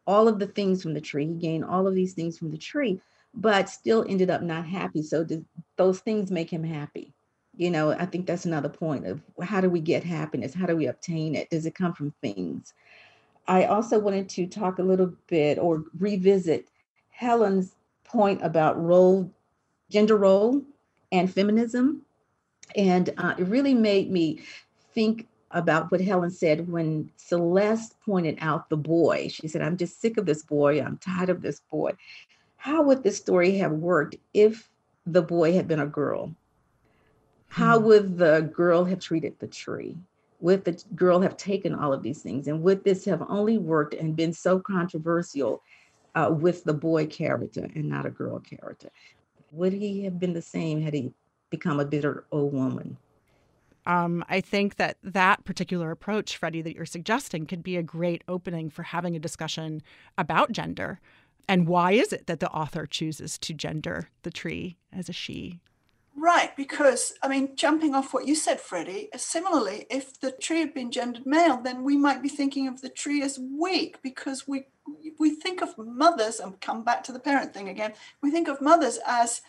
all 0.06 0.28
of 0.28 0.38
the 0.38 0.46
things 0.46 0.82
from 0.82 0.94
the 0.94 1.00
tree, 1.00 1.26
he 1.26 1.35
gained 1.35 1.64
all 1.64 1.87
of 1.87 1.94
these 1.94 2.14
things 2.14 2.38
from 2.38 2.52
the 2.52 2.58
tree, 2.58 3.00
but 3.35 3.68
still 3.68 4.04
ended 4.08 4.30
up 4.30 4.42
not 4.42 4.64
happy. 4.64 5.02
So 5.02 5.25
did 5.25 5.44
those 5.76 5.99
things 5.99 6.30
make 6.30 6.49
him 6.49 6.62
happy? 6.62 7.12
You 7.56 7.70
know, 7.70 7.90
I 7.90 8.06
think 8.06 8.26
that's 8.26 8.44
another 8.44 8.68
point 8.68 9.06
of 9.06 9.20
how 9.42 9.61
do 9.61 9.68
we 9.68 9.80
get 9.80 10.04
happiness? 10.04 10.54
How 10.54 10.66
do 10.66 10.76
we 10.76 10.87
obtain 10.87 11.35
it? 11.35 11.50
Does 11.50 11.66
it 11.66 11.75
come 11.75 11.92
from 11.92 12.12
things? 12.20 12.73
I 13.49 13.64
also 13.64 13.99
wanted 13.99 14.28
to 14.30 14.46
talk 14.46 14.78
a 14.78 14.85
little 14.85 15.12
bit 15.26 15.58
or 15.58 15.85
revisit 15.99 16.68
Helen's 17.11 17.75
point 18.04 18.40
about 18.42 18.82
role, 18.82 19.30
gender 19.90 20.16
role, 20.16 20.62
and 21.12 21.32
feminism. 21.32 22.02
And 22.75 23.12
uh, 23.16 23.34
it 23.38 23.44
really 23.44 23.75
made 23.75 24.10
me 24.10 24.40
think 24.92 25.28
about 25.52 25.90
what 25.90 26.00
Helen 26.00 26.30
said 26.30 26.68
when 26.68 27.10
Celeste 27.16 27.94
pointed 28.04 28.38
out 28.40 28.68
the 28.68 28.76
boy. 28.76 29.28
She 29.30 29.48
said, 29.48 29.62
I'm 29.62 29.76
just 29.76 30.00
sick 30.00 30.16
of 30.16 30.26
this 30.26 30.42
boy. 30.42 30.80
I'm 30.80 30.98
tired 30.98 31.30
of 31.30 31.42
this 31.42 31.60
boy. 31.70 31.92
How 32.56 32.82
would 32.82 33.02
this 33.02 33.16
story 33.16 33.56
have 33.58 33.72
worked 33.72 34.16
if 34.34 34.68
the 35.06 35.22
boy 35.22 35.52
had 35.52 35.68
been 35.68 35.80
a 35.80 35.86
girl? 35.86 36.34
How 37.48 37.78
hmm. 37.78 37.86
would 37.86 38.18
the 38.18 38.50
girl 38.54 38.84
have 38.84 39.00
treated 39.00 39.38
the 39.38 39.46
tree? 39.46 39.96
Would 40.40 40.64
the 40.64 40.82
girl 40.94 41.20
have 41.20 41.36
taken 41.36 41.75
all 41.75 41.92
of 41.92 42.02
these 42.02 42.20
things? 42.20 42.48
And 42.48 42.62
would 42.62 42.84
this 42.84 43.04
have 43.04 43.22
only 43.28 43.56
worked 43.56 43.94
and 43.94 44.16
been 44.16 44.32
so 44.32 44.58
controversial 44.58 45.62
uh, 46.14 46.30
with 46.30 46.64
the 46.64 46.75
boy 46.75 47.06
character 47.06 47.68
and 47.75 47.88
not 47.88 48.04
a 48.04 48.10
girl 48.10 48.40
character? 48.40 48.90
Would 49.56 49.72
he 49.72 50.04
have 50.04 50.20
been 50.20 50.34
the 50.34 50.42
same 50.42 50.82
had 50.82 50.92
he 50.92 51.12
become 51.50 51.80
a 51.80 51.84
bitter 51.84 52.26
old 52.30 52.52
woman? 52.52 52.98
Um, 53.86 54.25
I 54.28 54.40
think 54.40 54.76
that 54.76 54.98
that 55.02 55.44
particular 55.44 55.90
approach, 55.90 56.36
Freddie, 56.36 56.62
that 56.62 56.75
you're 56.75 56.84
suggesting 56.84 57.46
could 57.46 57.62
be 57.62 57.76
a 57.76 57.82
great 57.82 58.22
opening 58.28 58.68
for 58.68 58.82
having 58.82 59.16
a 59.16 59.20
discussion 59.20 59.80
about 60.18 60.52
gender. 60.52 61.00
And 61.48 61.68
why 61.68 61.92
is 61.92 62.12
it 62.12 62.26
that 62.26 62.40
the 62.40 62.50
author 62.50 62.84
chooses 62.84 63.38
to 63.38 63.54
gender 63.54 64.10
the 64.25 64.30
tree 64.30 64.76
as 64.92 65.08
a 65.08 65.12
she? 65.12 65.60
Right, 66.16 66.56
because 66.56 67.14
I 67.22 67.28
mean, 67.28 67.56
jumping 67.56 67.94
off 67.94 68.12
what 68.12 68.26
you 68.26 68.34
said, 68.34 68.60
Freddie, 68.60 69.08
similarly, 69.16 69.86
if 69.88 70.18
the 70.18 70.32
tree 70.32 70.60
had 70.60 70.75
been 70.75 70.90
gendered 70.90 71.25
male, 71.25 71.60
then 71.62 71.82
we 71.84 71.96
might 71.96 72.22
be 72.22 72.28
thinking 72.28 72.66
of 72.68 72.80
the 72.80 72.88
tree 72.88 73.22
as 73.22 73.38
weak 73.38 74.02
because 74.02 74.48
we 74.48 74.66
we 75.18 75.30
think 75.30 75.62
of 75.62 75.76
mothers 75.78 76.40
and 76.40 76.61
come 76.61 76.82
back 76.82 77.02
to 77.04 77.12
the 77.12 77.18
parent 77.18 77.54
thing 77.54 77.68
again. 77.68 77.92
We 78.23 78.30
think 78.30 78.49
of 78.49 78.61
mothers 78.61 78.99
as 79.06 79.42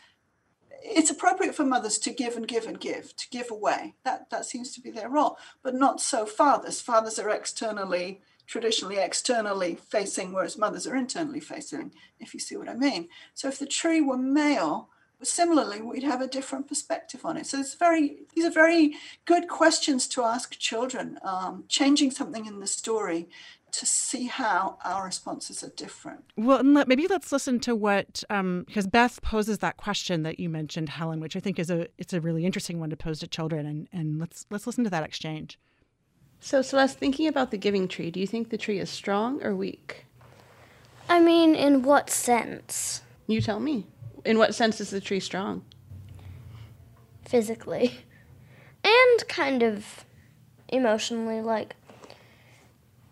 it's 0.83 1.09
appropriate 1.09 1.55
for 1.55 1.63
mothers 1.63 1.97
to 2.00 2.12
give 2.12 2.36
and 2.36 2.47
give 2.47 2.65
and 2.65 2.79
give, 2.79 3.15
to 3.15 3.29
give 3.29 3.51
away. 3.51 3.95
That 4.03 4.29
that 4.29 4.45
seems 4.45 4.74
to 4.74 4.81
be 4.81 4.91
their 4.91 5.09
role, 5.09 5.38
but 5.63 5.75
not 5.75 6.01
so 6.01 6.25
fathers. 6.25 6.81
Fathers 6.81 7.19
are 7.19 7.29
externally, 7.29 8.21
traditionally 8.45 8.97
externally 8.97 9.75
facing, 9.75 10.33
whereas 10.33 10.57
mothers 10.57 10.88
are 10.88 10.95
internally 10.95 11.39
facing. 11.39 11.93
If 12.19 12.33
you 12.33 12.39
see 12.39 12.57
what 12.57 12.69
I 12.69 12.75
mean. 12.75 13.09
So 13.33 13.47
if 13.47 13.59
the 13.59 13.65
tree 13.65 14.01
were 14.01 14.17
male, 14.17 14.89
similarly, 15.24 15.81
we'd 15.81 16.03
have 16.03 16.21
a 16.21 16.27
different 16.27 16.67
perspective 16.67 17.25
on 17.25 17.38
it. 17.38 17.47
So 17.47 17.59
it's 17.59 17.74
very 17.74 18.19
these 18.36 18.45
are 18.45 18.51
very 18.51 18.95
good 19.25 19.47
questions 19.47 20.07
to 20.09 20.24
ask 20.24 20.57
children. 20.57 21.19
Um, 21.24 21.65
changing 21.67 22.12
something 22.12 22.45
in 22.45 22.59
the 22.59 22.67
story 22.67 23.29
to 23.77 23.86
see 23.86 24.25
how 24.25 24.79
our 24.84 25.05
responses 25.05 25.63
are 25.63 25.69
different. 25.69 26.24
Well, 26.36 26.63
maybe 26.63 27.05
let's 27.07 27.31
listen 27.31 27.60
to 27.60 27.75
what 27.75 28.24
um, 28.27 28.63
because 28.65 28.88
Beth 28.88 29.22
poses 29.22 29.60
that 29.60 29.77
question 29.77 30.24
that 30.24 30.39
you 30.39 30.50
mentioned, 30.50 30.89
Helen, 30.89 31.19
which 31.19 31.36
I 31.36 31.39
think 31.39 31.60
is 31.60 31.69
a 31.69 31.88
it's 32.00 32.12
a 32.12 32.19
really 32.19 32.43
interesting 32.43 32.79
one 32.79 32.89
to 32.89 32.98
pose 32.98 33.19
to 33.19 33.27
children, 33.27 33.67
and 33.67 33.88
and 33.93 34.19
let's 34.19 34.48
let's 34.50 34.65
listen 34.65 34.84
to 34.84 34.89
that 34.89 35.03
exchange. 35.03 35.60
So, 36.39 36.63
Celeste, 36.63 36.98
thinking 36.98 37.27
about 37.27 37.51
the 37.51 37.57
giving 37.57 37.88
tree, 37.88 38.10
do 38.10 38.19
you 38.19 38.25
think 38.25 38.50
the 38.50 38.57
tree 38.57 38.79
is 38.79 38.89
strong 38.89 39.43
or 39.43 39.55
weak? 39.55 40.05
I 41.07 41.19
mean, 41.19 41.53
in 41.53 41.84
what 41.84 42.10
sense? 42.10 43.01
You 43.27 43.41
tell 43.41 43.60
me. 43.60 43.86
In 44.25 44.39
what 44.39 44.55
sense 44.55 44.81
is 44.81 44.89
the 44.89 45.01
tree 45.01 45.19
strong? 45.19 45.63
Physically, 47.25 47.93
and 48.84 49.27
kind 49.27 49.62
of 49.62 50.03
emotionally, 50.67 51.41
like 51.41 51.75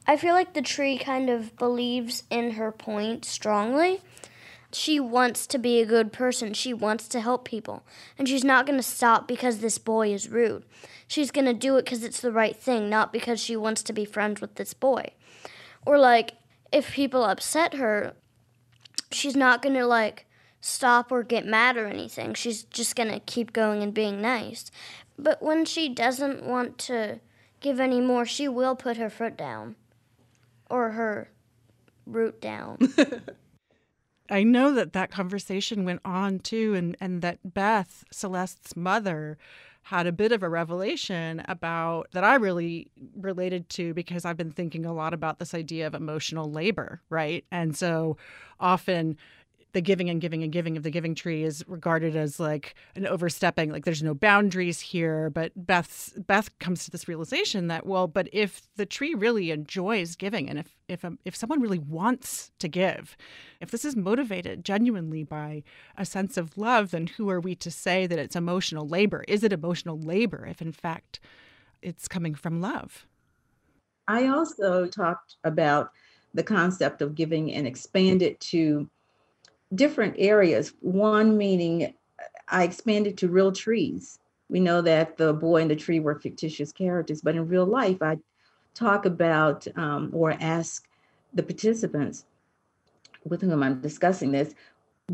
I 0.07 0.17
feel 0.17 0.33
like 0.33 0.53
the 0.53 0.61
tree 0.61 0.97
kind 0.97 1.29
of 1.29 1.55
believes 1.57 2.23
in 2.29 2.51
her 2.51 2.71
point 2.71 3.25
strongly. 3.25 4.01
She 4.71 4.99
wants 4.99 5.47
to 5.47 5.57
be 5.57 5.79
a 5.79 5.85
good 5.85 6.13
person. 6.13 6.53
She 6.53 6.73
wants 6.73 7.07
to 7.07 7.21
help 7.21 7.45
people. 7.45 7.83
And 8.17 8.27
she's 8.27 8.43
not 8.43 8.67
going 8.67 8.77
to 8.77 8.83
stop 8.83 9.27
because 9.27 9.59
this 9.59 9.77
boy 9.77 10.13
is 10.13 10.29
rude. 10.29 10.63
She's 11.07 11.31
going 11.31 11.45
to 11.45 11.53
do 11.53 11.77
it 11.77 11.85
because 11.85 12.03
it's 12.03 12.19
the 12.19 12.31
right 12.31 12.55
thing, 12.55 12.89
not 12.89 13.13
because 13.13 13.39
she 13.39 13.55
wants 13.55 13.81
to 13.83 13.93
be 13.93 14.05
friends 14.05 14.41
with 14.41 14.55
this 14.55 14.73
boy. 14.73 15.11
Or, 15.85 15.97
like, 15.97 16.33
if 16.71 16.93
people 16.93 17.23
upset 17.23 17.75
her, 17.75 18.13
she's 19.11 19.35
not 19.35 19.61
going 19.61 19.75
to, 19.75 19.87
like, 19.87 20.27
stop 20.61 21.11
or 21.11 21.23
get 21.23 21.45
mad 21.47 21.77
or 21.77 21.87
anything. 21.87 22.33
She's 22.33 22.63
just 22.63 22.95
going 22.95 23.11
to 23.11 23.19
keep 23.19 23.53
going 23.53 23.81
and 23.81 23.93
being 23.93 24.21
nice. 24.21 24.69
But 25.17 25.41
when 25.41 25.65
she 25.65 25.89
doesn't 25.89 26.43
want 26.43 26.77
to 26.79 27.21
give 27.59 27.79
any 27.79 28.01
more, 28.01 28.25
she 28.25 28.47
will 28.47 28.75
put 28.75 28.97
her 28.97 29.09
foot 29.09 29.37
down 29.37 29.75
or 30.69 30.91
her 30.91 31.29
root 32.05 32.41
down. 32.41 32.77
I 34.29 34.43
know 34.43 34.73
that 34.73 34.93
that 34.93 35.11
conversation 35.11 35.85
went 35.85 36.01
on 36.03 36.39
too, 36.39 36.73
and, 36.73 36.97
and 36.99 37.21
that 37.21 37.53
Beth, 37.53 38.03
Celeste's 38.11 38.75
mother, 38.75 39.37
had 39.83 40.07
a 40.07 40.11
bit 40.11 40.31
of 40.31 40.41
a 40.41 40.49
revelation 40.49 41.43
about 41.47 42.07
that 42.11 42.23
I 42.23 42.35
really 42.35 42.89
related 43.15 43.69
to 43.69 43.93
because 43.93 44.25
I've 44.25 44.37
been 44.37 44.51
thinking 44.51 44.83
a 44.83 44.93
lot 44.93 45.13
about 45.13 45.37
this 45.37 45.53
idea 45.53 45.85
of 45.85 45.93
emotional 45.93 46.51
labor, 46.51 47.01
right? 47.09 47.45
And 47.51 47.77
so 47.77 48.17
often 48.59 49.15
the 49.75 49.81
giving 49.81 50.09
and 50.09 50.21
giving 50.21 50.41
and 50.41 50.53
giving 50.53 50.77
of 50.77 50.83
the 50.83 50.89
giving 50.89 51.13
tree 51.13 51.43
is 51.43 51.61
regarded 51.67 52.15
as 52.15 52.39
like 52.39 52.75
an 52.95 53.05
overstepping 53.05 53.73
like 53.73 53.83
there's 53.83 54.01
no 54.01 54.13
boundaries 54.13 54.79
here 54.79 55.29
but 55.29 55.51
beth's 55.55 56.13
beth 56.27 56.57
comes 56.59 56.85
to 56.85 56.91
this 56.91 57.09
realization 57.09 57.67
that 57.67 57.85
well 57.85 58.07
but 58.07 58.29
if 58.31 58.61
the 58.77 58.85
tree 58.85 59.13
really 59.13 59.51
enjoys 59.51 60.15
giving 60.15 60.49
and 60.49 60.59
if 60.59 60.77
if 60.87 61.03
um, 61.03 61.19
if 61.25 61.35
someone 61.35 61.59
really 61.59 61.77
wants 61.77 62.51
to 62.57 62.69
give 62.69 63.17
if 63.59 63.69
this 63.69 63.83
is 63.83 63.97
motivated 63.97 64.63
genuinely 64.63 65.23
by 65.23 65.61
a 65.97 66.05
sense 66.05 66.37
of 66.37 66.57
love 66.57 66.91
then 66.91 67.07
who 67.07 67.29
are 67.29 67.41
we 67.41 67.53
to 67.53 67.69
say 67.69 68.07
that 68.07 68.17
it's 68.19 68.35
emotional 68.35 68.87
labor? 68.87 69.25
Is 69.27 69.43
it 69.43 69.51
emotional 69.51 69.99
labor 69.99 70.45
if 70.45 70.61
in 70.61 70.71
fact 70.71 71.19
it's 71.81 72.07
coming 72.07 72.33
from 72.33 72.61
love? 72.61 73.05
I 74.07 74.27
also 74.27 74.85
talked 74.87 75.35
about 75.43 75.91
the 76.33 76.43
concept 76.43 77.01
of 77.01 77.15
giving 77.15 77.53
and 77.53 77.67
expand 77.67 78.21
it 78.21 78.39
to 78.39 78.89
different 79.73 80.15
areas. 80.17 80.73
One 80.81 81.37
meaning 81.37 81.93
I 82.47 82.63
expanded 82.63 83.17
to 83.19 83.29
real 83.29 83.51
trees. 83.51 84.19
We 84.49 84.59
know 84.59 84.81
that 84.81 85.17
the 85.17 85.33
boy 85.33 85.61
and 85.61 85.71
the 85.71 85.75
tree 85.75 85.99
were 85.99 86.19
fictitious 86.19 86.71
characters, 86.71 87.21
but 87.21 87.35
in 87.35 87.47
real 87.47 87.65
life, 87.65 88.01
I 88.01 88.19
talk 88.75 89.05
about 89.05 89.67
um, 89.75 90.11
or 90.13 90.35
ask 90.39 90.87
the 91.33 91.43
participants 91.43 92.25
with 93.23 93.41
whom 93.41 93.63
I'm 93.63 93.81
discussing 93.81 94.31
this 94.31 94.53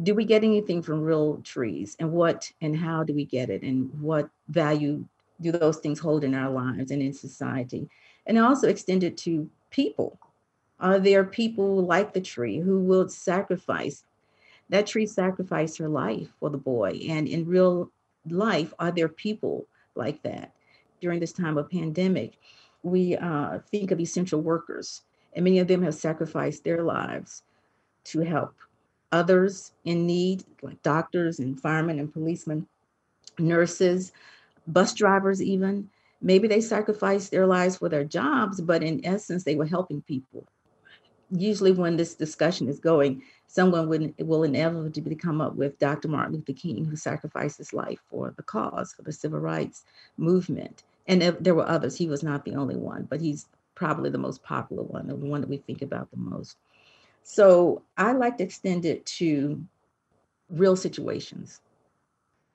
do 0.03 0.15
we 0.15 0.23
get 0.23 0.43
anything 0.43 0.81
from 0.81 1.01
real 1.01 1.41
trees 1.43 1.97
and 1.99 2.11
what 2.11 2.49
and 2.61 2.77
how 2.77 3.03
do 3.03 3.13
we 3.13 3.25
get 3.25 3.49
it 3.49 3.61
and 3.61 3.91
what 3.99 4.29
value 4.47 5.05
do 5.41 5.51
those 5.51 5.77
things 5.77 5.99
hold 5.99 6.23
in 6.23 6.33
our 6.33 6.49
lives 6.49 6.91
and 6.91 7.01
in 7.01 7.13
society 7.13 7.89
and 8.25 8.37
also 8.37 8.69
extend 8.69 9.03
it 9.03 9.17
to 9.17 9.49
people 9.69 10.17
are 10.79 10.97
there 10.97 11.25
people 11.25 11.83
like 11.85 12.13
the 12.13 12.21
tree 12.21 12.59
who 12.59 12.79
will 12.79 13.09
sacrifice 13.09 14.03
that 14.71 14.87
tree 14.87 15.05
sacrificed 15.05 15.77
her 15.77 15.89
life 15.89 16.29
for 16.39 16.49
the 16.49 16.57
boy. 16.57 17.01
And 17.07 17.27
in 17.27 17.45
real 17.45 17.91
life, 18.27 18.73
are 18.79 18.91
there 18.91 19.09
people 19.09 19.67
like 19.95 20.23
that? 20.23 20.53
During 21.01 21.19
this 21.19 21.33
time 21.33 21.57
of 21.57 21.69
pandemic, 21.69 22.37
we 22.81 23.17
uh, 23.17 23.59
think 23.69 23.91
of 23.91 23.99
essential 23.99 24.41
workers, 24.41 25.01
and 25.33 25.43
many 25.43 25.59
of 25.59 25.67
them 25.67 25.83
have 25.83 25.95
sacrificed 25.95 26.63
their 26.63 26.83
lives 26.83 27.43
to 28.05 28.21
help 28.21 28.55
others 29.11 29.73
in 29.83 30.07
need, 30.07 30.43
like 30.61 30.81
doctors 30.83 31.39
and 31.39 31.59
firemen 31.59 31.99
and 31.99 32.13
policemen, 32.13 32.65
nurses, 33.37 34.13
bus 34.67 34.93
drivers, 34.93 35.41
even. 35.41 35.89
Maybe 36.21 36.47
they 36.47 36.61
sacrificed 36.61 37.31
their 37.31 37.47
lives 37.47 37.77
for 37.77 37.89
their 37.89 38.03
jobs, 38.03 38.61
but 38.61 38.83
in 38.83 39.05
essence, 39.05 39.43
they 39.43 39.55
were 39.55 39.65
helping 39.65 40.01
people. 40.01 40.45
Usually, 41.31 41.71
when 41.71 41.95
this 41.95 42.13
discussion 42.13 42.67
is 42.67 42.79
going, 42.79 43.23
someone 43.47 43.87
would, 43.87 44.13
will 44.19 44.43
inevitably 44.43 45.15
come 45.15 45.41
up 45.41 45.55
with 45.55 45.79
Dr. 45.79 46.07
Martin 46.07 46.35
Luther 46.35 46.53
King, 46.53 46.85
who 46.85 46.95
sacrificed 46.95 47.57
his 47.57 47.73
life 47.73 47.99
for 48.09 48.33
the 48.35 48.43
cause, 48.43 48.93
for 48.93 49.01
the 49.01 49.13
civil 49.13 49.39
rights 49.39 49.83
movement. 50.17 50.83
And 51.07 51.21
there 51.21 51.55
were 51.55 51.67
others. 51.67 51.97
He 51.97 52.07
was 52.07 52.23
not 52.23 52.45
the 52.45 52.55
only 52.55 52.75
one, 52.75 53.07
but 53.09 53.21
he's 53.21 53.47
probably 53.75 54.09
the 54.09 54.17
most 54.17 54.43
popular 54.43 54.83
one, 54.83 55.07
the 55.07 55.15
one 55.15 55.41
that 55.41 55.49
we 55.49 55.57
think 55.57 55.81
about 55.81 56.11
the 56.11 56.17
most. 56.17 56.57
So 57.23 57.81
I 57.97 58.11
like 58.11 58.37
to 58.37 58.43
extend 58.43 58.85
it 58.85 59.05
to 59.17 59.63
real 60.49 60.75
situations. 60.75 61.61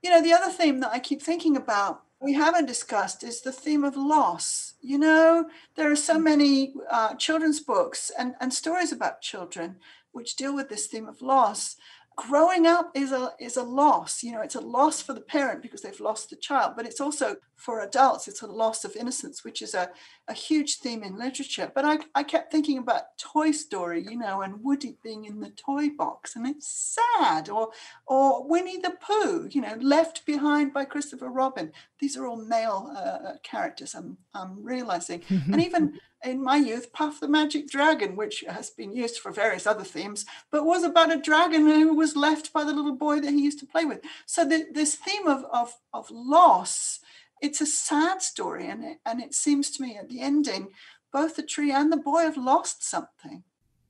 You 0.03 0.11
know, 0.11 0.23
the 0.23 0.33
other 0.33 0.53
theme 0.53 0.81
that 0.81 0.93
I 0.93 0.99
keep 0.99 1.21
thinking 1.21 1.57
about 1.57 2.03
we 2.21 2.33
haven't 2.33 2.67
discussed 2.67 3.23
is 3.23 3.43
the 3.43 3.53
theme 3.53 3.85
of 3.85 3.97
loss. 3.97 4.75
You 4.81 4.99
know, 4.99 5.47
there 5.77 5.91
are 5.91 5.97
so 5.97 6.19
many 6.19 6.75
uh, 6.91 7.15
children's 7.15 7.61
books 7.61 8.11
and, 8.19 8.35
and 8.41 8.53
stories 8.53 8.93
about 8.93 9.21
children 9.21 9.77
which 10.13 10.37
deal 10.37 10.55
with 10.55 10.71
this 10.71 10.87
theme 10.87 11.09
of 11.09 11.21
loss. 11.21 11.77
Growing 12.17 12.67
up 12.67 12.91
is 12.95 13.13
a 13.13 13.33
is 13.39 13.59
a 13.59 13.63
loss 13.63 14.23
you 14.23 14.33
know 14.33 14.41
it's 14.41 14.55
a 14.55 14.61
loss 14.61 15.03
for 15.03 15.13
the 15.13 15.21
parent 15.21 15.61
because 15.61 15.83
they've 15.83 16.01
lost 16.01 16.31
the 16.31 16.37
child 16.37 16.73
but 16.75 16.87
it's 16.87 17.01
also 17.01 17.37
for 17.57 17.81
adults 17.81 18.27
it's 18.27 18.41
a 18.41 18.47
loss 18.47 18.85
of 18.85 18.97
innocence 18.97 19.45
which 19.45 19.61
is 19.61 19.75
a, 19.75 19.91
a 20.29 20.33
huge 20.33 20.79
theme 20.79 21.03
in 21.03 21.19
literature. 21.19 21.71
But 21.75 21.85
I, 21.85 21.99
I 22.15 22.23
kept 22.23 22.51
thinking 22.51 22.79
about 22.79 23.19
toy 23.19 23.51
story 23.51 24.03
you 24.03 24.17
know 24.17 24.41
and 24.41 24.63
woody 24.63 24.97
being 25.03 25.27
in 25.27 25.41
the 25.41 25.51
toy 25.51 25.89
box 25.91 26.37
and 26.37 26.47
it's 26.47 26.97
sad 26.97 27.51
or 27.51 27.69
or 28.07 28.47
winnie 28.49 28.79
the 28.79 28.95
pooh 29.01 29.49
you 29.51 29.61
know 29.61 29.77
left 29.81 30.25
behind 30.25 30.73
by 30.73 30.85
christopher 30.85 31.29
robin. 31.29 31.73
These 31.99 32.17
are 32.17 32.27
all 32.27 32.43
male 32.43 32.93
uh, 32.97 33.33
characters 33.43 33.95
i'm, 33.95 34.17
I'm 34.35 34.63
realizing. 34.63 35.23
And 35.57 35.63
even 35.63 35.99
in 36.25 36.43
my 36.43 36.57
youth, 36.57 36.93
Puff 36.93 37.21
the 37.21 37.29
Magic 37.29 37.69
Dragon, 37.69 38.17
which 38.17 38.45
has 38.49 38.71
been 38.71 38.93
used 38.93 39.19
for 39.19 39.31
various 39.31 39.67
other 39.67 39.85
themes, 39.85 40.25
but 40.51 40.65
was 40.65 40.83
about 40.83 41.13
a 41.13 41.21
dragon 41.21 41.67
who 41.67 41.95
was 41.95 42.17
left 42.17 42.53
by 42.53 42.65
the 42.65 42.73
little 42.73 42.97
boy 42.97 43.21
that 43.21 43.33
he 43.33 43.43
used 43.43 43.59
to 43.61 43.67
play 43.67 43.85
with. 43.85 44.01
So 44.25 44.45
the, 44.45 44.67
this 44.73 44.95
theme 44.95 45.27
of, 45.27 45.45
of, 45.53 45.75
of 45.93 46.11
loss, 46.11 47.01
it's 47.41 47.61
a 47.61 47.67
sad 47.67 48.23
story. 48.23 48.69
And 48.69 48.83
it, 48.83 48.99
and 49.05 49.21
it 49.21 49.35
seems 49.35 49.71
to 49.73 49.83
me 49.83 49.97
at 49.97 50.09
the 50.09 50.21
ending, 50.21 50.69
both 51.13 51.37
the 51.37 51.43
tree 51.43 51.71
and 51.71 51.93
the 51.93 51.97
boy 51.97 52.23
have 52.23 52.37
lost 52.37 52.83
something. 52.83 53.45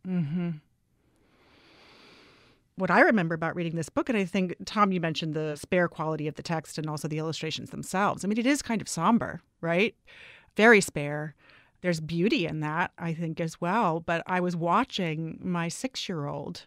Mm-hmm. 0.06 0.50
What 2.76 2.90
I 2.90 3.00
remember 3.00 3.34
about 3.34 3.56
reading 3.56 3.76
this 3.76 3.88
book, 3.88 4.10
and 4.10 4.18
I 4.18 4.26
think, 4.26 4.54
Tom, 4.66 4.92
you 4.92 5.00
mentioned 5.00 5.32
the 5.32 5.56
spare 5.56 5.88
quality 5.88 6.28
of 6.28 6.34
the 6.34 6.42
text 6.42 6.76
and 6.76 6.90
also 6.90 7.08
the 7.08 7.18
illustrations 7.18 7.70
themselves. 7.70 8.22
I 8.22 8.28
mean, 8.28 8.36
it 8.36 8.46
is 8.46 8.60
kind 8.60 8.82
of 8.82 8.88
somber, 8.88 9.40
right? 9.62 9.94
Very 10.56 10.82
spare 10.82 11.34
there's 11.86 12.00
beauty 12.00 12.48
in 12.48 12.58
that, 12.58 12.90
I 12.98 13.14
think, 13.14 13.40
as 13.40 13.60
well. 13.60 14.00
But 14.00 14.24
I 14.26 14.40
was 14.40 14.56
watching 14.56 15.38
my 15.40 15.68
six 15.68 16.08
year 16.08 16.26
old 16.26 16.62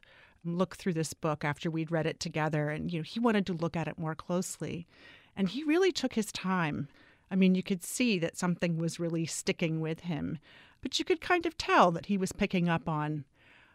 look 0.46 0.78
through 0.78 0.94
this 0.94 1.14
book 1.14 1.44
after 1.44 1.70
we'd 1.70 1.92
read 1.92 2.08
it 2.08 2.22
together, 2.22 2.70
and 2.70 2.90
you 2.90 3.00
know, 3.00 3.04
he 3.04 3.20
wanted 3.20 3.46
to 3.48 3.54
look 3.54 3.76
at 3.76 3.90
it 3.90 4.00
more 4.00 4.16
closely. 4.16 4.88
And 5.36 5.50
he 5.50 5.66
really 5.66 5.92
took 5.92 6.14
his 6.14 6.32
time. 6.32 6.88
I 7.30 7.36
mean, 7.36 7.54
you 7.54 7.62
could 7.62 7.84
see 7.84 8.18
that 8.20 8.38
something 8.38 8.78
was 8.78 8.98
really 8.98 9.26
sticking 9.26 9.82
with 9.82 10.00
him, 10.00 10.40
but 10.82 10.98
you 11.00 11.04
could 11.04 11.20
kind 11.20 11.46
of 11.46 11.58
tell 11.58 11.92
that 11.92 12.06
he 12.06 12.18
was 12.18 12.32
picking 12.32 12.70
up 12.70 12.88
on 12.88 13.26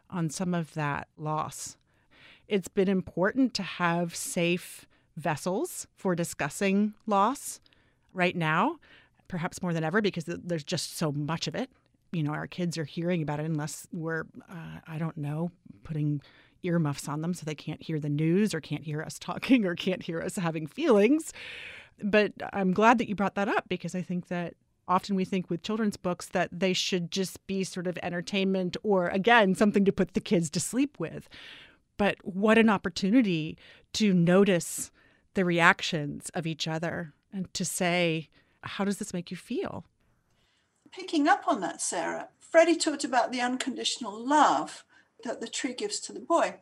on 0.09 0.31
some 0.31 0.55
of 0.55 0.73
that 0.73 1.09
loss. 1.19 1.77
It's 2.49 2.69
been 2.69 2.89
important 2.89 3.53
to 3.53 3.63
have 3.63 4.17
safe 4.17 4.87
vessels 5.15 5.89
for 5.95 6.15
discussing 6.15 6.95
loss 7.07 7.61
right 8.15 8.35
now 8.35 8.79
perhaps 9.35 9.61
more 9.61 9.73
than 9.73 9.83
ever 9.83 10.01
because 10.01 10.27
there's 10.27 10.63
just 10.63 10.97
so 10.97 11.11
much 11.11 11.49
of 11.49 11.57
it. 11.57 11.69
You 12.13 12.23
know, 12.23 12.31
our 12.31 12.47
kids 12.47 12.79
are 12.79 12.85
hearing 12.85 13.21
about 13.21 13.41
it 13.41 13.47
unless 13.47 13.89
we're, 13.91 14.27
uh, 14.49 14.79
I 14.87 14.97
don't 14.97 15.17
know, 15.17 15.51
putting 15.83 16.23
earmuffs 16.63 17.09
on 17.09 17.21
them 17.21 17.35
so 17.35 17.43
they 17.45 17.57
can't 17.57 17.83
hear 17.83 17.99
the 17.99 18.09
news 18.09 18.55
or 18.55 18.61
can't 18.61 18.85
hear 18.85 19.03
us 19.03 19.19
talking 19.19 19.67
or 19.67 19.75
can't 19.75 20.05
hear 20.05 20.21
us 20.21 20.37
having 20.37 20.69
feelings. 20.69 21.33
But 22.01 22.33
I'm 22.53 22.73
glad 22.73 22.99
that 22.99 23.09
you 23.09 23.17
brought 23.17 23.35
that 23.35 23.49
up 23.49 23.65
because 23.69 23.97
I 23.97 24.03
think 24.03 24.29
that 24.29 24.55
often 24.87 25.17
we 25.17 25.25
think 25.25 25.51
with 25.51 25.65
children's 25.65 25.97
books 25.97 26.27
that 26.29 26.51
they 26.53 26.73
should 26.73 27.11
just 27.11 27.45
be 27.49 27.65
sort 27.65 27.89
of 27.89 27.99
entertainment 28.05 28.77
or, 28.85 29.09
again, 29.09 29.57
something 29.57 29.85
to 29.85 29.91
put 29.91 30.15
the 30.15 30.21
kids 30.21 30.49
to 30.51 30.61
sleep 30.61 31.01
with. 31.01 31.29
But 31.97 32.19
what 32.23 32.57
an 32.57 32.71
opportunity 32.71 33.59
to 33.95 34.15
notice 34.15 34.93
the 35.35 35.45
reactions 35.45 36.31
of 36.35 36.47
each 36.47 36.69
other 36.69 37.15
and 37.33 37.53
to 37.55 37.65
say, 37.65 38.29
how 38.67 38.85
does 38.85 38.99
this 38.99 39.15
make 39.15 39.31
you 39.31 39.37
feel? 39.37 39.85
Picking 40.93 41.29
up 41.29 41.45
on 41.47 41.61
that, 41.61 41.81
Sarah, 41.81 42.29
Freddie 42.39 42.77
talked 42.77 43.05
about 43.05 43.33
the 43.33 43.41
unconditional 43.41 44.19
love 44.25 44.85
that 45.25 45.41
the 45.41 45.49
tree 45.49 45.75
gives 45.75 46.01
to 46.01 46.13
the 46.13 46.21
boy. 46.21 46.57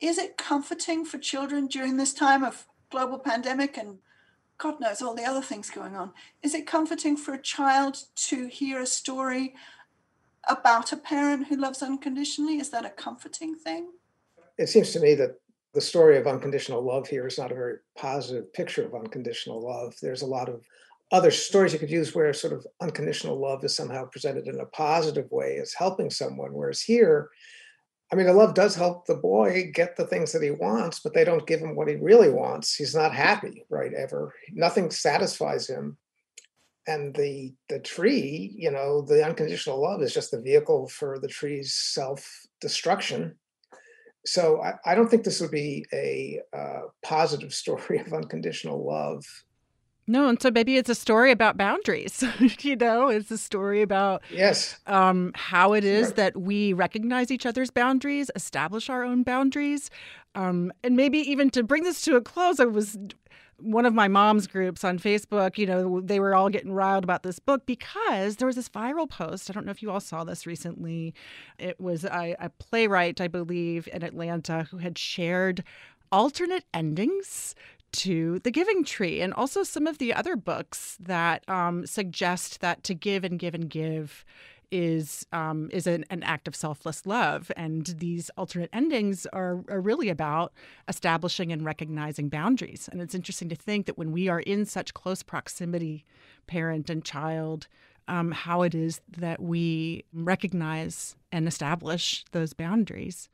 Is 0.00 0.18
it 0.18 0.36
comforting 0.36 1.04
for 1.04 1.18
children 1.18 1.66
during 1.66 1.96
this 1.96 2.12
time 2.12 2.44
of 2.44 2.66
global 2.90 3.18
pandemic 3.18 3.76
and 3.76 3.98
God 4.58 4.80
knows 4.80 5.00
all 5.00 5.14
the 5.14 5.24
other 5.24 5.40
things 5.40 5.70
going 5.70 5.96
on? 5.96 6.12
Is 6.42 6.54
it 6.54 6.66
comforting 6.66 7.16
for 7.16 7.32
a 7.32 7.40
child 7.40 7.96
to 8.28 8.46
hear 8.48 8.80
a 8.80 8.86
story 8.86 9.54
about 10.48 10.92
a 10.92 10.96
parent 10.96 11.48
who 11.48 11.56
loves 11.56 11.82
unconditionally? 11.82 12.58
Is 12.58 12.70
that 12.70 12.84
a 12.84 12.90
comforting 12.90 13.54
thing? 13.54 13.90
It 14.58 14.68
seems 14.68 14.92
to 14.92 15.00
me 15.00 15.14
that 15.14 15.40
the 15.72 15.80
story 15.80 16.18
of 16.18 16.26
unconditional 16.26 16.82
love 16.82 17.08
here 17.08 17.26
is 17.26 17.38
not 17.38 17.52
a 17.52 17.54
very 17.54 17.76
positive 17.96 18.52
picture 18.52 18.84
of 18.84 18.94
unconditional 18.94 19.62
love. 19.62 19.94
There's 20.02 20.22
a 20.22 20.26
lot 20.26 20.48
of 20.48 20.64
other 21.12 21.30
stories 21.30 21.72
you 21.72 21.78
could 21.78 21.90
use 21.90 22.14
where 22.14 22.32
sort 22.32 22.52
of 22.52 22.66
unconditional 22.80 23.40
love 23.40 23.64
is 23.64 23.74
somehow 23.74 24.04
presented 24.06 24.46
in 24.46 24.60
a 24.60 24.66
positive 24.66 25.30
way 25.30 25.58
as 25.60 25.74
helping 25.74 26.08
someone. 26.08 26.52
Whereas 26.52 26.80
here, 26.80 27.30
I 28.12 28.16
mean, 28.16 28.26
the 28.26 28.32
love 28.32 28.54
does 28.54 28.74
help 28.74 29.06
the 29.06 29.16
boy 29.16 29.70
get 29.72 29.96
the 29.96 30.06
things 30.06 30.32
that 30.32 30.42
he 30.42 30.50
wants, 30.50 31.00
but 31.00 31.14
they 31.14 31.24
don't 31.24 31.46
give 31.46 31.60
him 31.60 31.74
what 31.74 31.88
he 31.88 31.96
really 31.96 32.30
wants. 32.30 32.74
He's 32.74 32.94
not 32.94 33.14
happy, 33.14 33.64
right? 33.68 33.92
Ever. 33.92 34.34
Nothing 34.52 34.90
satisfies 34.90 35.68
him. 35.68 35.96
And 36.86 37.14
the 37.14 37.54
the 37.68 37.78
tree, 37.78 38.52
you 38.56 38.70
know, 38.70 39.02
the 39.02 39.24
unconditional 39.24 39.80
love 39.80 40.02
is 40.02 40.14
just 40.14 40.30
the 40.30 40.40
vehicle 40.40 40.88
for 40.88 41.18
the 41.20 41.28
tree's 41.28 41.72
self-destruction. 41.74 43.36
So 44.26 44.60
I, 44.62 44.74
I 44.84 44.94
don't 44.94 45.08
think 45.08 45.24
this 45.24 45.40
would 45.40 45.50
be 45.50 45.86
a 45.92 46.40
uh, 46.56 46.82
positive 47.02 47.52
story 47.62 47.98
of 47.98 48.12
unconditional 48.12 48.84
love 48.84 49.24
no, 50.10 50.28
and 50.28 50.42
so 50.42 50.50
maybe 50.50 50.76
it's 50.76 50.90
a 50.90 50.94
story 50.94 51.30
about 51.30 51.56
boundaries. 51.56 52.24
you 52.62 52.74
know, 52.74 53.08
it's 53.08 53.30
a 53.30 53.38
story 53.38 53.80
about 53.80 54.22
yes, 54.28 54.80
um, 54.88 55.30
how 55.36 55.72
it 55.72 55.84
is 55.84 56.14
that 56.14 56.36
we 56.36 56.72
recognize 56.72 57.30
each 57.30 57.46
other's 57.46 57.70
boundaries, 57.70 58.28
establish 58.34 58.90
our 58.90 59.04
own 59.04 59.22
boundaries, 59.22 59.88
um, 60.34 60.72
and 60.82 60.96
maybe 60.96 61.18
even 61.18 61.48
to 61.50 61.62
bring 61.62 61.84
this 61.84 62.02
to 62.02 62.16
a 62.16 62.20
close. 62.20 62.58
I 62.58 62.64
was 62.64 62.98
one 63.58 63.86
of 63.86 63.94
my 63.94 64.08
mom's 64.08 64.48
groups 64.48 64.82
on 64.82 64.98
Facebook. 64.98 65.56
You 65.56 65.66
know, 65.66 66.00
they 66.00 66.18
were 66.18 66.34
all 66.34 66.48
getting 66.48 66.72
riled 66.72 67.04
about 67.04 67.22
this 67.22 67.38
book 67.38 67.64
because 67.64 68.36
there 68.36 68.46
was 68.46 68.56
this 68.56 68.68
viral 68.68 69.08
post. 69.08 69.48
I 69.48 69.52
don't 69.52 69.64
know 69.64 69.70
if 69.70 69.80
you 69.80 69.92
all 69.92 70.00
saw 70.00 70.24
this 70.24 70.44
recently. 70.44 71.14
It 71.56 71.80
was 71.80 72.04
a, 72.04 72.34
a 72.40 72.50
playwright, 72.58 73.20
I 73.20 73.28
believe, 73.28 73.88
in 73.92 74.02
Atlanta 74.02 74.66
who 74.72 74.78
had 74.78 74.98
shared 74.98 75.62
alternate 76.10 76.64
endings 76.74 77.54
to 77.92 78.38
The 78.40 78.50
Giving 78.50 78.84
Tree 78.84 79.20
and 79.20 79.32
also 79.34 79.62
some 79.62 79.86
of 79.86 79.98
the 79.98 80.14
other 80.14 80.36
books 80.36 80.96
that 81.00 81.48
um, 81.48 81.86
suggest 81.86 82.60
that 82.60 82.84
to 82.84 82.94
give 82.94 83.24
and 83.24 83.38
give 83.38 83.54
and 83.54 83.68
give 83.68 84.24
is 84.70 85.26
um, 85.32 85.68
is 85.72 85.86
an, 85.86 86.04
an, 86.10 86.22
act 86.22 86.46
of 86.46 86.54
selfless 86.54 87.04
love, 87.04 87.50
and 87.56 87.86
these 87.98 88.30
alternate 88.36 88.70
endings 88.72 89.26
are, 89.32 89.64
are 89.68 89.80
really 89.80 90.08
about 90.08 90.52
establishing 90.88 91.50
and 91.50 91.64
recognizing 91.64 92.28
boundaries. 92.28 92.88
And 92.90 93.00
it's 93.00 93.14
interesting 93.14 93.48
to 93.48 93.56
think 93.56 93.86
that 93.86 93.98
when 93.98 94.12
we 94.12 94.28
are 94.28 94.40
in 94.40 94.64
such 94.64 94.94
close 94.94 95.22
proximity, 95.22 96.04
parent 96.46 96.88
and 96.88 97.04
child, 97.04 97.66
um, 98.06 98.30
how 98.32 98.62
it 98.62 98.74
is 98.74 99.00
that 99.18 99.42
we 99.42 100.04
recognize 100.12 101.16
and 101.32 101.46
establish 101.48 102.24
those 102.32 102.52
boundaries. 102.52 103.28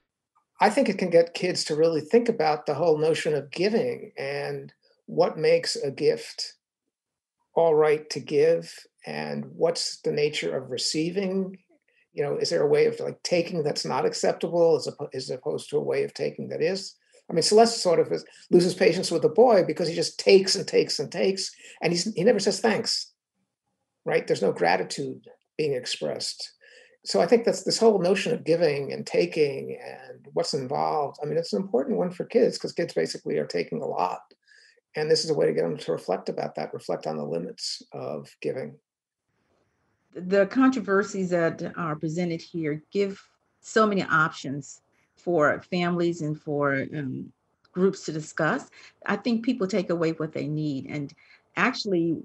I 0.61 0.71
think 0.71 0.89
it 0.89 0.99
can 0.99 1.11
get 1.11 1.35
kids 1.35 1.65
to 1.65 1.77
really 1.77 2.01
think 2.01 2.29
about 2.29 2.67
the 2.67 2.75
whole 2.75 2.99
notion 2.99 3.35
of 3.35 3.51
giving 3.51 4.13
and 4.17 4.73
what 5.07 5.39
makes 5.39 5.77
a 5.77 5.91
gift 5.91 6.55
all 7.55 7.75
right 7.75 8.09
to 8.11 8.21
give 8.21 8.73
and 9.07 9.45
what's 9.55 10.01
the 10.01 10.13
nature 10.13 10.57
of 10.57 10.71
receiving. 10.71 11.59
You 12.13 12.25
know 12.25 12.37
is 12.37 12.51
there 12.51 12.63
a 12.63 12.69
way 12.69 12.87
of 12.87 12.99
like 12.99 13.23
taking 13.23 13.63
that's 13.63 13.85
not 13.85 14.07
acceptable 14.07 14.77
as, 14.77 14.89
as 15.13 15.31
opposed 15.31 15.69
to 15.71 15.77
a 15.77 15.85
way 15.85 16.05
of 16.05 16.15
taking 16.15 16.49
that 16.49 16.63
is? 16.63 16.95
I 17.29 17.35
mean 17.35 17.43
celeste 17.43 17.83
sort 17.83 18.01
of 18.01 18.11
is, 18.11 18.25
loses 18.51 18.75
patience 18.75 19.11
with 19.11 19.23
the 19.23 19.29
boy 19.29 19.65
because 19.65 19.89
he 19.89 19.95
just 19.95 20.19
takes 20.19 20.55
and 20.55 20.67
takes 20.67 20.99
and 20.99 21.13
takes 21.13 21.51
and 21.83 21.93
he's, 21.93 22.13
he 22.15 22.25
never 22.25 22.41
says 22.41 22.61
thanks 22.61 23.13
right? 24.07 24.27
There's 24.27 24.41
no 24.41 24.53
gratitude 24.53 25.27
being 25.59 25.75
expressed 25.75 26.53
so 27.07 27.21
I 27.21 27.27
think 27.27 27.45
that's 27.45 27.63
this 27.63 27.79
whole 27.79 28.01
notion 28.01 28.35
of 28.35 28.43
giving 28.43 28.93
and 28.93 29.07
taking 29.07 29.79
and 29.81 30.27
what's 30.33 30.55
involved. 30.55 31.19
I 31.23 31.27
mean, 31.27 31.39
it's 31.39 31.53
an 31.53 31.63
important 31.63 31.99
one 31.99 32.11
for 32.11 32.25
kids 32.25 32.59
because 32.59 32.73
kids 32.73 32.95
basically 32.95 33.39
are 33.39 33.47
taking 33.47 33.81
a 33.81 33.87
lot. 33.87 34.23
And 34.97 35.09
this 35.09 35.25
is 35.25 35.31
a 35.31 35.35
way 35.35 35.47
to 35.47 35.53
get 35.53 35.63
them 35.63 35.77
to 35.77 35.93
reflect 35.93 36.29
about 36.29 36.57
that, 36.57 36.75
reflect 36.75 37.07
on 37.07 37.17
the 37.17 37.25
limits 37.25 37.81
of 37.93 38.35
giving. 38.41 38.75
The 40.15 40.47
controversies 40.47 41.31
that 41.31 41.63
are 41.77 41.95
presented 41.95 42.43
here 42.43 42.83
give 42.91 43.23
so 43.61 43.87
many 43.87 44.03
options 44.03 44.81
for 45.15 45.63
families 45.71 46.23
and 46.23 46.41
for 46.41 46.87
um, 46.93 47.33
groups 47.71 48.05
to 48.07 48.13
discuss. 48.13 48.69
I 49.05 49.15
think 49.15 49.45
people 49.45 49.69
take 49.69 49.91
away 49.91 50.13
what 50.13 50.33
they 50.33 50.49
need. 50.49 50.87
And 50.87 51.15
actually, 51.55 52.25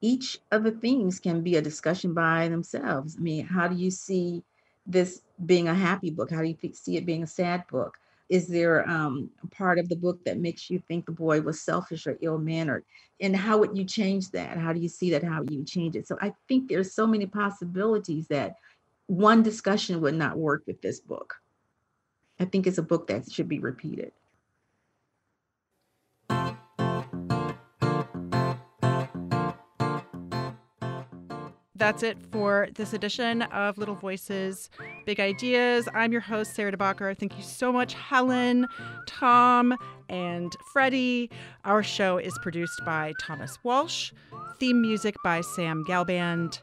each 0.00 0.38
of 0.50 0.64
the 0.64 0.72
themes 0.72 1.18
can 1.18 1.42
be 1.42 1.56
a 1.56 1.62
discussion 1.62 2.14
by 2.14 2.48
themselves. 2.48 3.16
I 3.18 3.20
mean, 3.20 3.46
how 3.46 3.68
do 3.68 3.76
you 3.76 3.90
see 3.90 4.42
this 4.86 5.22
being 5.44 5.68
a 5.68 5.74
happy 5.74 6.10
book? 6.10 6.30
How 6.30 6.42
do 6.42 6.48
you 6.48 6.72
see 6.72 6.96
it 6.96 7.06
being 7.06 7.22
a 7.22 7.26
sad 7.26 7.66
book? 7.68 7.96
Is 8.28 8.46
there 8.46 8.88
um, 8.88 9.28
a 9.42 9.46
part 9.48 9.78
of 9.78 9.88
the 9.88 9.96
book 9.96 10.24
that 10.24 10.38
makes 10.38 10.70
you 10.70 10.80
think 10.86 11.04
the 11.04 11.12
boy 11.12 11.40
was 11.40 11.60
selfish 11.60 12.06
or 12.06 12.16
ill 12.20 12.38
mannered? 12.38 12.84
And 13.20 13.36
how 13.36 13.58
would 13.58 13.76
you 13.76 13.84
change 13.84 14.30
that? 14.30 14.56
How 14.56 14.72
do 14.72 14.80
you 14.80 14.88
see 14.88 15.10
that? 15.10 15.24
How 15.24 15.42
you 15.48 15.64
change 15.64 15.96
it? 15.96 16.06
So 16.06 16.16
I 16.20 16.32
think 16.48 16.68
there's 16.68 16.94
so 16.94 17.06
many 17.06 17.26
possibilities 17.26 18.28
that 18.28 18.54
one 19.06 19.42
discussion 19.42 20.00
would 20.00 20.14
not 20.14 20.38
work 20.38 20.62
with 20.66 20.80
this 20.80 21.00
book. 21.00 21.34
I 22.38 22.44
think 22.44 22.66
it's 22.66 22.78
a 22.78 22.82
book 22.82 23.08
that 23.08 23.30
should 23.30 23.48
be 23.48 23.58
repeated. 23.58 24.12
That's 31.80 32.02
it 32.02 32.18
for 32.30 32.68
this 32.74 32.92
edition 32.92 33.40
of 33.40 33.78
Little 33.78 33.94
Voices, 33.94 34.68
Big 35.06 35.18
Ideas. 35.18 35.88
I'm 35.94 36.12
your 36.12 36.20
host, 36.20 36.54
Sarah 36.54 36.70
DeBacher. 36.70 37.16
Thank 37.16 37.38
you 37.38 37.42
so 37.42 37.72
much, 37.72 37.94
Helen, 37.94 38.66
Tom, 39.06 39.74
and 40.10 40.54
Freddie. 40.74 41.30
Our 41.64 41.82
show 41.82 42.18
is 42.18 42.38
produced 42.42 42.82
by 42.84 43.14
Thomas 43.18 43.56
Walsh, 43.64 44.12
theme 44.58 44.82
music 44.82 45.16
by 45.24 45.40
Sam 45.40 45.82
Galband. 45.88 46.60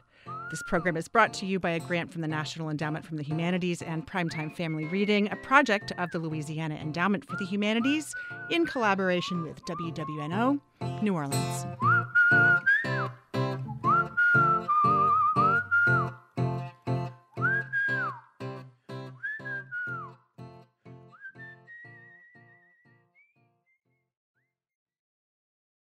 This 0.50 0.62
program 0.68 0.96
is 0.96 1.08
brought 1.08 1.34
to 1.34 1.46
you 1.46 1.58
by 1.58 1.70
a 1.70 1.80
grant 1.80 2.12
from 2.12 2.22
the 2.22 2.28
National 2.28 2.70
Endowment 2.70 3.04
for 3.04 3.16
the 3.16 3.24
Humanities 3.24 3.82
and 3.82 4.06
Primetime 4.06 4.54
Family 4.54 4.84
Reading, 4.84 5.28
a 5.32 5.36
project 5.36 5.90
of 5.98 6.12
the 6.12 6.20
Louisiana 6.20 6.76
Endowment 6.76 7.28
for 7.28 7.36
the 7.36 7.44
Humanities 7.44 8.14
in 8.50 8.66
collaboration 8.66 9.42
with 9.42 9.60
WWNO, 9.64 10.60
New 11.02 11.14
Orleans. 11.14 11.87